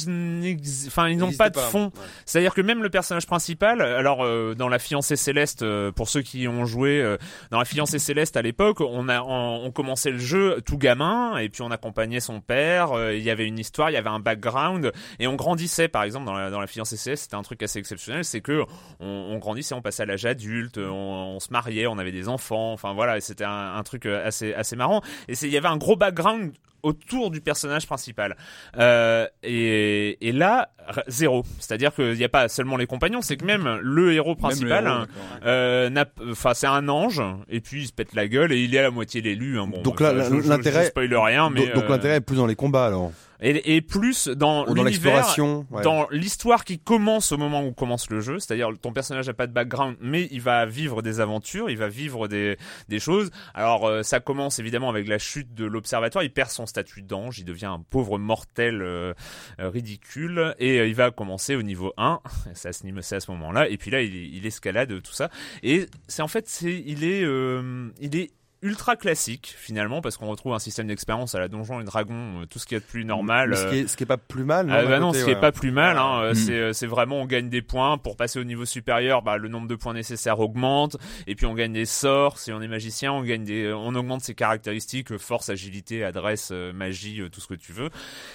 [0.87, 1.85] enfin, ils n'ont pas de fond.
[1.87, 2.03] Ouais.
[2.27, 6.23] C'est-à-dire que même le personnage principal, alors euh, dans la fiancée céleste, euh, pour ceux
[6.23, 7.17] qui ont joué euh,
[7.51, 11.37] dans la fiancée céleste à l'époque, on a on, on commençait le jeu tout gamin
[11.39, 12.93] et puis on accompagnait son père.
[12.93, 15.89] euh, il y avait une histoire, il y avait un background et on grandissait.
[15.89, 18.63] Par exemple, dans la, dans la fiancée céleste, c'était un truc assez exceptionnel, c'est que
[19.01, 20.93] on, on grandissait, on passait à l'âge adulte, on,
[21.37, 22.73] on se mariait, on avait des enfants.
[22.73, 25.03] Enfin voilà, c'était un, un truc euh, assez assez marrant.
[25.29, 28.37] Et c'est- il y avait un gros background autour du personnage principal.
[28.79, 30.71] Euh, et, et là,
[31.09, 31.45] zéro.
[31.59, 35.07] C'est-à-dire qu'il n'y a pas seulement les compagnons, c'est que même le héros principal, hein,
[35.45, 38.75] euh, n'a- enfin c'est un ange, et puis il se pète la gueule et il
[38.75, 39.59] est à la moitié l'élu.
[39.59, 39.67] Hein.
[39.69, 42.21] Bon, Donc là, je- je- l'intérêt- je spoil rien, mais donc, donc euh, l'intérêt est
[42.21, 45.35] plus dans les combats alors, et, et plus dans ou l'univers
[45.71, 45.83] ouais.
[45.83, 49.47] dans l'histoire qui commence au moment où commence le jeu, c'est-à-dire ton personnage n'a pas
[49.47, 52.57] de background, mais il va vivre des aventures, il va vivre des,
[52.89, 53.31] des choses.
[53.55, 57.39] Alors euh, ça commence évidemment avec la chute de l'observatoire, il perd son statut d'ange,
[57.39, 59.15] il devient un pauvre mortel euh,
[59.61, 62.21] euh, ridicule, et euh, il va commencer au niveau 1,
[62.55, 65.13] c'est à ce, niveau- c'est à ce moment-là, et puis là il, il escalade tout
[65.13, 65.31] ça,
[65.63, 68.31] et c'est en fait, c'est, il est, euh, il est
[68.63, 72.47] ultra classique finalement parce qu'on retrouve un système d'expérience à la donjon et dragon euh,
[72.47, 74.17] tout ce qu'il y a de plus normal ce, qui est, ce qui est pas
[74.17, 74.69] plus mal.
[74.71, 76.35] ah bah non, côté, ce qui est pas plus mal, hein, euh, Mm.
[76.35, 79.23] c'est euh, c'est vraiment on gagne des points pour passer au niveau supérieur.
[79.23, 80.97] Bah le nombre de points nécessaires augmente
[81.27, 82.39] et puis on gagne des sorts.
[82.39, 87.23] Si on est magicien, on gagne des, on augmente ses caractéristiques force, agilité, adresse, magie,
[87.31, 87.91] tout ce que tu veux.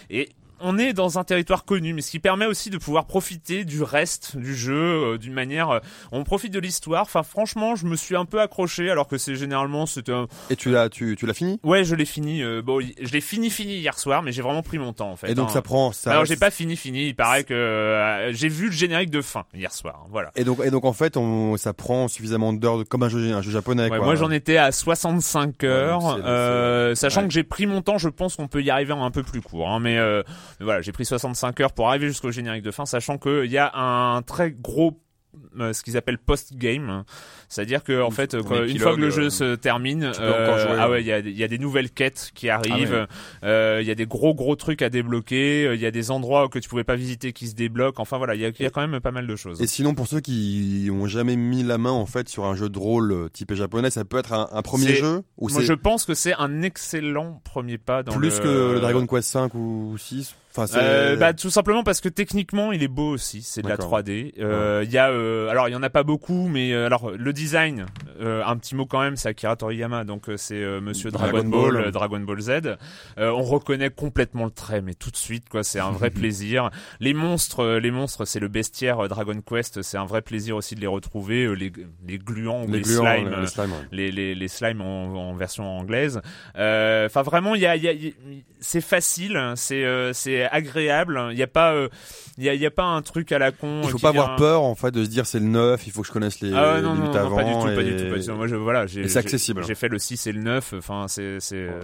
[0.09, 3.65] Et on est dans un territoire connu, mais ce qui permet aussi de pouvoir profiter
[3.65, 4.73] du reste du jeu
[5.13, 5.69] euh, d'une manière.
[5.69, 5.79] euh,
[6.11, 7.03] on profite de l'histoire.
[7.03, 10.27] Enfin, franchement, je me suis un peu accroché, alors que c'est généralement c'était un...
[10.49, 11.59] Et tu l'as, tu, tu l'as fini?
[11.63, 12.41] Ouais, je l'ai fini.
[12.43, 15.15] euh, bon, je l'ai fini fini hier soir, mais j'ai vraiment pris mon temps en
[15.15, 15.31] fait.
[15.31, 15.53] Et donc hein.
[15.53, 15.91] ça prend.
[15.91, 19.21] Ça Alors j'ai pas fini fini, il paraît que euh, j'ai vu le générique de
[19.21, 20.31] fin hier soir, hein, voilà.
[20.35, 23.41] Et donc, et donc en fait, on, ça prend suffisamment d'heures comme un jeu, un
[23.41, 23.83] jeu japonais.
[23.83, 24.05] Ouais, quoi.
[24.05, 27.27] moi j'en étais à 65 heures, donc euh, sachant ouais.
[27.27, 29.41] que j'ai pris mon temps, je pense qu'on peut y arriver en un peu plus
[29.41, 30.23] court, hein, mais, euh,
[30.59, 33.57] mais voilà, j'ai pris 65 heures pour arriver jusqu'au générique de fin, sachant qu'il y
[33.57, 34.99] a un très gros
[35.57, 37.03] ce qu'ils appellent post-game,
[37.49, 40.23] c'est-à-dire que en fait, euh, quand- une fois que le jeu euh, se termine, jouer,
[40.77, 41.01] ah ouais.
[41.01, 43.05] il y a, il y a des nouvelles quêtes qui arrivent, ouais.
[43.43, 46.11] euh, il y a des gros gros trucs à débloquer, euh, il y a des
[46.11, 48.61] endroits que tu pouvais pas visiter qui se débloquent, enfin voilà, il y a, il
[48.61, 49.61] y a quand même pas mal de choses.
[49.61, 52.69] Et sinon, pour ceux qui ont jamais mis la main en fait sur un jeu
[52.69, 55.73] de rôle euh, typé japonais, ça peut être un, un premier jeu ou Moi, je
[55.73, 58.43] pense que c'est un excellent premier pas dans plus le...
[58.43, 62.71] que Dragon Quest 5 ou 6 Enfin, c'est Euh, bah tout simplement parce que techniquement
[62.71, 63.99] il est beau aussi, c'est de la D'accord.
[64.01, 64.33] 3D.
[64.39, 67.09] Euh, Il y a euh, alors il y en a pas beaucoup mais euh, alors
[67.11, 67.87] le design
[68.21, 71.49] euh, un petit mot quand même c'est Akira Toriyama donc c'est euh, monsieur Dragon, Dragon
[71.49, 71.91] Ball, Ball.
[71.91, 72.49] Dragon Ball Z.
[73.17, 76.69] Euh, on reconnaît complètement le trait mais tout de suite quoi, c'est un vrai plaisir.
[76.99, 80.81] Les monstres les monstres c'est le bestiaire Dragon Quest, c'est un vrai plaisir aussi de
[80.81, 81.71] les retrouver les
[82.07, 83.87] les gluants ou les, les gluants, slimes les, les slimes, ouais.
[83.91, 86.21] les, les, les slimes en, en version anglaise.
[86.57, 88.13] Euh, Enfin vraiment, il y a, il y a- il y a-
[88.59, 90.13] c'est facile, c'est euh,
[90.49, 91.29] c'est agréable.
[91.31, 91.89] Il y a pas euh,
[92.37, 93.81] il y il y a pas un truc à la con.
[93.83, 96.01] Il faut pas avoir peur en fait de se dire c'est le 9, il faut
[96.01, 97.35] que je connaisse les, Ah les non, non, avant.
[97.35, 98.33] pas du tout, pas et- du tout, pas du tout.
[98.35, 99.63] Moi, je, voilà, c'est accessible.
[99.65, 100.73] J'ai fait le 6 et le 9.
[100.77, 101.81] Enfin, c'est, c'est, euh,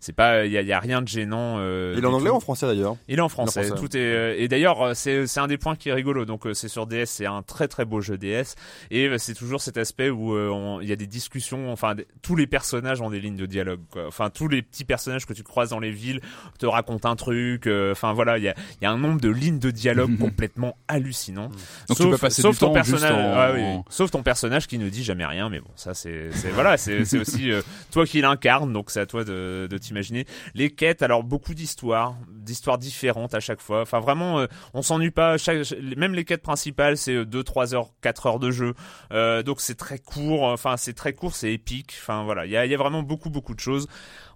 [0.00, 1.56] c'est pas, il y y a rien de gênant.
[1.58, 3.64] Euh, Il est en anglais ou en français d'ailleurs Il est en français.
[3.64, 3.80] français.
[3.80, 6.24] Tout est euh, et d'ailleurs euh, c'est c'est un des points qui est rigolo.
[6.24, 8.54] Donc euh, c'est sur DS, c'est un très très beau jeu DS
[8.90, 11.72] et euh, c'est toujours cet aspect où euh, il y a des discussions.
[11.72, 13.80] Enfin tous les personnages ont des lignes de dialogue.
[13.90, 14.06] Quoi.
[14.06, 16.20] Enfin tous les petits personnages que tu croises dans les villes
[16.58, 17.66] te racontent un truc.
[17.66, 20.76] euh, Enfin voilà il y a y a un nombre de lignes de dialogue complètement
[20.86, 21.48] hallucinant.
[21.88, 23.12] Donc tu peux passer sauf du ton temps personnage.
[23.12, 23.82] en- ah oui, oui.
[23.90, 25.48] Sauf ton personnage qui ne dit jamais rien.
[25.50, 29.24] Mais bon, ça c'est voilà, c'est aussi euh, toi qui l'incarne, donc c'est à toi
[29.24, 30.26] de, de t'imaginer.
[30.54, 33.82] Les quêtes, alors beaucoup d'histoires, d'histoires différentes à chaque fois.
[33.82, 35.38] Enfin vraiment, euh, on s'ennuie pas.
[35.38, 35.58] Chaque,
[35.96, 38.74] même les quêtes principales, c'est 2, 3 heures, 4 heures de jeu.
[39.12, 40.44] Euh, donc c'est très court.
[40.44, 41.96] Enfin c'est très court, c'est épique.
[42.00, 43.88] Enfin voilà, il y a, il y a vraiment beaucoup beaucoup de choses.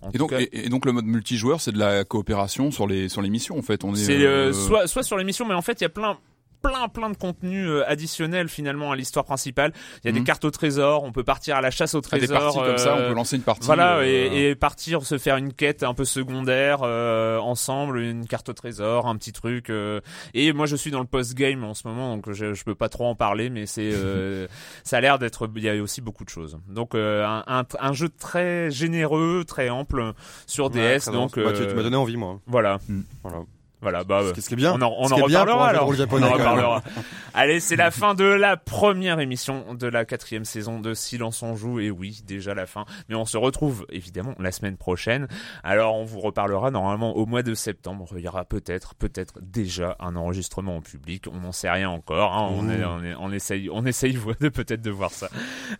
[0.02, 2.86] En Et donc, cas, et, et donc le mode multijoueur, c'est de la coopération sur
[2.86, 3.84] les sur les missions en fait.
[3.84, 6.18] On est, euh, euh, soit soit sur l'émission, mais en fait il y a plein
[6.62, 9.72] plein plein de contenus euh, additionnels finalement à l'histoire principale.
[10.02, 10.26] Il y a des Mhm.
[10.26, 12.38] cartes au trésor, on peut partir à la chasse au des trésor.
[12.54, 13.66] parties comme ça, on euh, peut lancer une partie.
[13.66, 18.26] Voilà, euh, et, et partir se faire une quête un peu secondaire euh, ensemble, une
[18.26, 19.70] carte au trésor, un petit truc.
[19.70, 20.00] euh.
[20.34, 22.88] et moi, je suis dans le post-game en ce moment, donc je, je peux pas
[22.88, 24.46] trop en parler, mais c'est euh,
[24.84, 25.48] ça a l'air d'être.
[25.56, 26.58] Il y a aussi beaucoup de choses.
[26.68, 30.12] Donc euh, un, un, un jeu très généreux, très ample
[30.46, 31.10] sur Ouais, DS.
[31.10, 31.44] donc bien.
[31.44, 32.40] Bah, tu, tu m'as donné envie, moi.
[32.46, 32.78] voilà,
[33.22, 33.38] Voilà.
[33.82, 34.04] Voilà.
[34.04, 35.88] Bah, Qu'est-ce qui est bien on en, on Ce en reparlera alors.
[35.88, 36.82] On en reparlera.
[37.34, 41.56] Allez, c'est la fin de la première émission de la quatrième saison de Silence on
[41.56, 41.80] joue.
[41.80, 42.84] Et oui, déjà la fin.
[43.08, 45.28] Mais on se retrouve évidemment la semaine prochaine.
[45.64, 48.06] Alors on vous reparlera normalement au mois de septembre.
[48.16, 51.24] Il y aura peut-être, peut-être déjà un enregistrement en public.
[51.32, 52.32] On n'en sait rien encore.
[52.34, 52.48] hein.
[52.52, 55.28] On, est, on, est- on essaye, on essaye de peut-être de voir ça.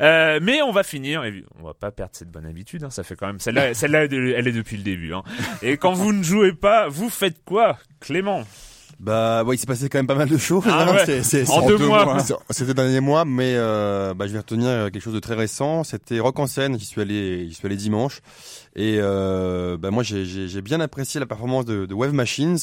[0.00, 1.24] Euh, mais on va finir.
[1.24, 2.82] Et on va pas perdre cette bonne habitude.
[2.84, 2.90] hein.
[2.90, 5.14] Ça fait quand même celle-là, celle-là, elle est depuis le début.
[5.14, 5.22] hein.
[5.62, 8.42] Et quand vous ne jouez pas, vous faites quoi, Clément
[9.00, 10.62] Bah, ouais, il s'est passé quand même pas mal de choses.
[10.68, 10.94] Ah hein.
[10.94, 11.06] ouais.
[11.06, 12.18] C'est- c'est- En deux mois.
[12.20, 15.82] C'est- C'était dernier mois, mais euh, bah, je vais retenir quelque chose de très récent.
[15.82, 16.78] C'était Rock en scène.
[16.78, 18.20] J'y suis allé, j'y suis allé dimanche.
[18.76, 22.58] Et euh, bah, moi, j'ai- j'ai j'ai bien apprécié la performance de, de Wave Machines.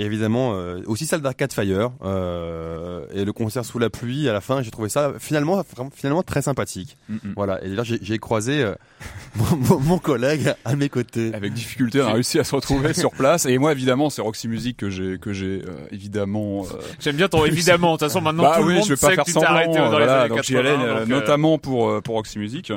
[0.00, 1.90] Et évidemment, euh, aussi celle d'Arcade Fire.
[2.02, 5.90] Euh, et le concert sous la pluie, à la fin, j'ai trouvé ça finalement, vraiment-
[5.94, 6.96] finalement très sympathique.
[7.10, 7.32] mm, mm.
[7.36, 7.62] Voilà.
[7.62, 8.74] Et là, j'ai j'ai croisé euh,
[9.36, 11.32] mon, mon- collègue à mes côtés.
[11.34, 13.44] Avec difficulté, on a réussi à se retrouver sur place.
[13.44, 16.62] Et moi, évidemment, c'est Roxy Music que j'ai, que j'ai euh, évidemment.
[16.64, 17.92] euh, J'aime bien ton évidemment.
[17.92, 19.30] De toute façon, maintenant bah tout le oui, monde je vais pas sait faire que
[19.32, 20.42] tu t'es arrêté dans les voilà, années donc 80.
[20.42, 22.72] j'y allais euh, donc, euh, notamment pour euh, pour Roxy Music.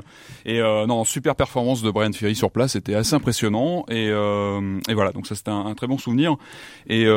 [0.46, 3.86] Et euh, non, super performance de Brian Ferry sur place, c'était assez impressionnant.
[3.90, 6.36] Et, euh, et voilà, donc ça c'était un, un très bon souvenir.
[6.88, 7.13] Et, euh,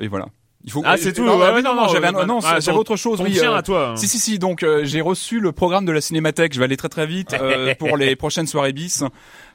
[0.00, 0.26] et voilà.
[0.64, 0.80] Il faut.
[0.84, 1.24] Ah, c'est tout.
[1.24, 3.20] Non, ouais, ah ouais, non, non, j'avais un- euh, non, ah, j'avais ton- autre chose.
[3.20, 3.94] Oui, euh, à toi.
[3.96, 6.76] si si si donc euh, j'ai reçu le programme de la Cinémathèque je vais aller
[6.76, 9.02] très très vite euh, pour les prochaines soirées bis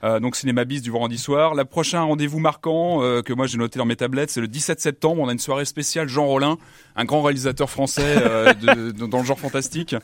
[0.04, 1.56] euh, donc cinéma bis du vendredi soir.
[1.56, 4.80] La prochain rendez-vous marquant euh, que moi j'ai noté dans mes tablettes c'est le 17
[4.80, 5.22] septembre.
[5.22, 6.58] On a une soirée spéciale Jean Rollin
[6.96, 9.96] un grand réalisateur français euh, de- de- dans le genre fantastique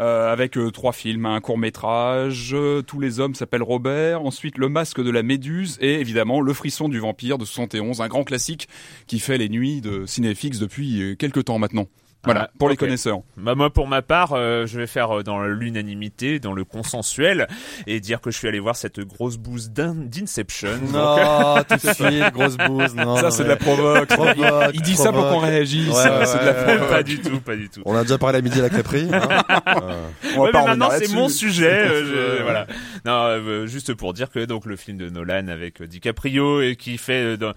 [0.00, 2.54] euh, avec euh, trois films un court métrage
[2.86, 6.88] tous les hommes s'appellent Robert ensuite le masque de la méduse et évidemment le frisson
[6.88, 8.68] du vampire de 71 un grand classique
[9.06, 11.86] qui fait les nuits de Cinéfix depuis euh, quelques temps maintenant
[12.24, 15.22] voilà Ah, pour les connaisseurs Bah, moi, pour ma part, euh, je vais faire euh,
[15.22, 17.46] dans l'unanimité, dans le consensuel,
[17.86, 20.68] et dire que je suis allé voir cette grosse bouse d'in- d'Inception.
[20.82, 22.94] Donc, Non, tout de suite, grosse bouse.
[22.94, 24.08] Non, Ça, non, c'est de la provoque.
[24.08, 24.36] Provoque,
[24.74, 25.88] Il dit ça pour qu'on réagisse.
[25.88, 26.82] Ouais, ça, ouais, c'est de la ouais, provoque.
[26.82, 26.88] ouais.
[26.88, 27.80] pas du tout, pas du tout.
[27.86, 29.08] On a déjà parlé à midi à la crêperie.
[29.12, 29.20] Hein
[29.82, 31.70] Euh, On Ouais, mais maintenant c'est mon sujet.
[31.88, 32.42] euh, je- Ouais.
[32.42, 32.66] voilà.
[33.04, 36.76] Non, euh, juste pour dire que donc le film de Nolan avec euh, DiCaprio et
[36.76, 37.52] qui fait euh, dans-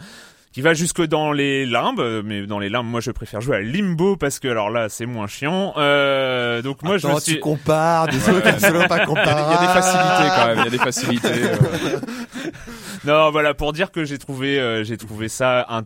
[0.54, 3.58] qui va jusque dans les limbes, euh, mais dans les limbes, moi je préfère jouer
[3.58, 5.74] à Limbo parce que alors là c'est moins chiant.
[5.78, 9.02] Euh, donc moi je attends, me suis tu compares des trucs absolument pas Il y,
[9.02, 9.42] a, comparables.
[9.50, 10.58] il y a des facilités quand même.
[10.60, 11.44] Il y a des facilités.
[11.44, 12.00] euh.
[13.06, 15.82] Non, voilà, pour dire que j'ai trouvé, euh, j'ai trouvé ça un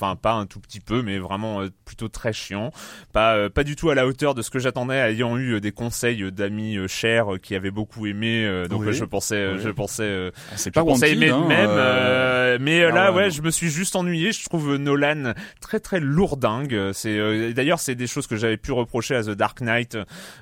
[0.00, 2.70] enfin pas un tout petit peu mais vraiment euh, plutôt très chiant
[3.12, 5.60] pas euh, pas du tout à la hauteur de ce que j'attendais ayant eu euh,
[5.60, 8.92] des conseils d'amis chers qui avaient beaucoup aimé euh, donc Oui.
[8.94, 9.60] je pensais Oui.
[9.62, 13.50] je pensais euh, C'est pas pensais aimer hein, même mais ah là ouais, je me
[13.50, 18.26] suis juste ennuyé je trouve Nolan très très lourdingue c'est euh, d'ailleurs c'est des choses
[18.26, 19.96] que j'avais pu reprocher à The Dark Knight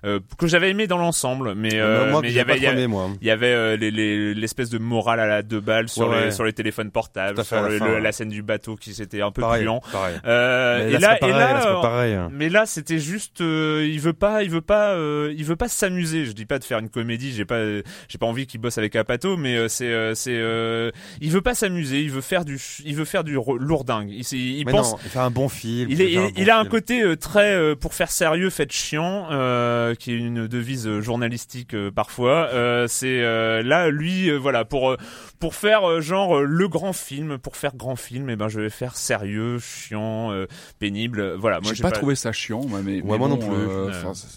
[0.05, 2.79] euh, que j'avais aimé dans l'ensemble mais euh, il y avait il y avait- trop
[2.79, 3.11] aimé, moi.
[3.21, 6.19] il y avait euh, les- les- l'espèce de morale à la deux balles sur, Ouais,
[6.19, 6.31] les, ouais.
[6.31, 8.01] sur les téléphones portables, sur à la le- fin, le- ouais.
[8.01, 10.17] la scène du bateau qui s'était un peu Pareil, pareil.
[10.27, 12.15] Euh, Mais et là, pas et pareil, là, euh, pareil.
[12.15, 12.29] hein.
[12.33, 15.69] mais là, c'était juste, euh, il veut pas, il veut pas, euh, il veut pas
[15.69, 16.25] s'amuser.
[16.25, 17.63] Je dis pas de faire une comédie, j'ai pas,
[18.09, 20.91] j'ai pas envie qu'il bosse avec Apato, mais euh, c'est, euh, c'est, euh,
[21.21, 24.11] il veut pas s'amuser, il veut faire du, il veut faire du lourdingue.
[24.11, 25.89] Il, il Mais pense, non, il fait un bon film.
[25.91, 26.71] il, est, fait il, bon il a un film.
[26.71, 31.01] côté euh, très euh, pour faire sérieux, fait chiant, euh, qui est une devise euh,
[31.01, 32.49] journalistique euh, parfois.
[32.53, 34.97] Euh, c'est euh, là, lui, euh, voilà, pour euh,
[35.39, 38.61] pour faire euh, genre euh, le grand film, pour faire grand film, et ben je
[38.61, 40.47] vais faire sérieux, chiant, euh,
[40.79, 41.35] pénible.
[41.39, 43.49] Voilà, moi J'ai j'ai pas, trouvé ça chiant, moi, mais, mais moi non plus.
[43.51, 43.95] euh, Ouais.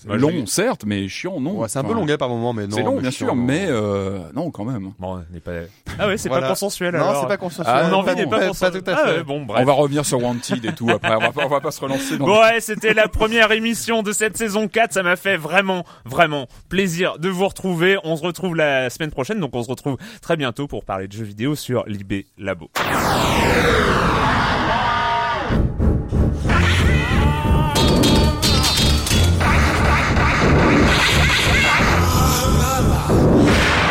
[0.08, 1.58] Moi, long, certes, mais chiant, non.
[1.60, 2.76] Ouais, c'est un peu longuet par moment, mais non.
[2.78, 3.44] C'est long, bien chiant, sûr, non.
[3.44, 4.92] mais euh, non, quand même.
[5.00, 5.52] Bon, on n'est pas.
[6.00, 6.48] Ah ouais, c'est Voilà.
[6.48, 6.96] pas consensuel.
[6.96, 7.76] Non, c'est pas consensuel.
[7.78, 8.82] Ah, non, n'est pas, pas consensuel.
[8.84, 9.60] tout à Ah ouais, bon, bref.
[9.62, 11.16] On va revenir sur Wanted et tout après.
[11.16, 12.26] On va pas, on va pas se relancer dans.
[12.26, 16.48] Bon ouais, c'était la première émission de cette saison 4, ça m'a fait vraiment, vraiment
[16.70, 17.98] plaisir de vous retrouver.
[18.04, 21.14] On se retrouve la semaine prochaine, donc on se retrouve très bientôt pour parler de
[21.14, 22.70] jeux vidéo sur Libé Labo.
[33.14, 33.91] Ugh.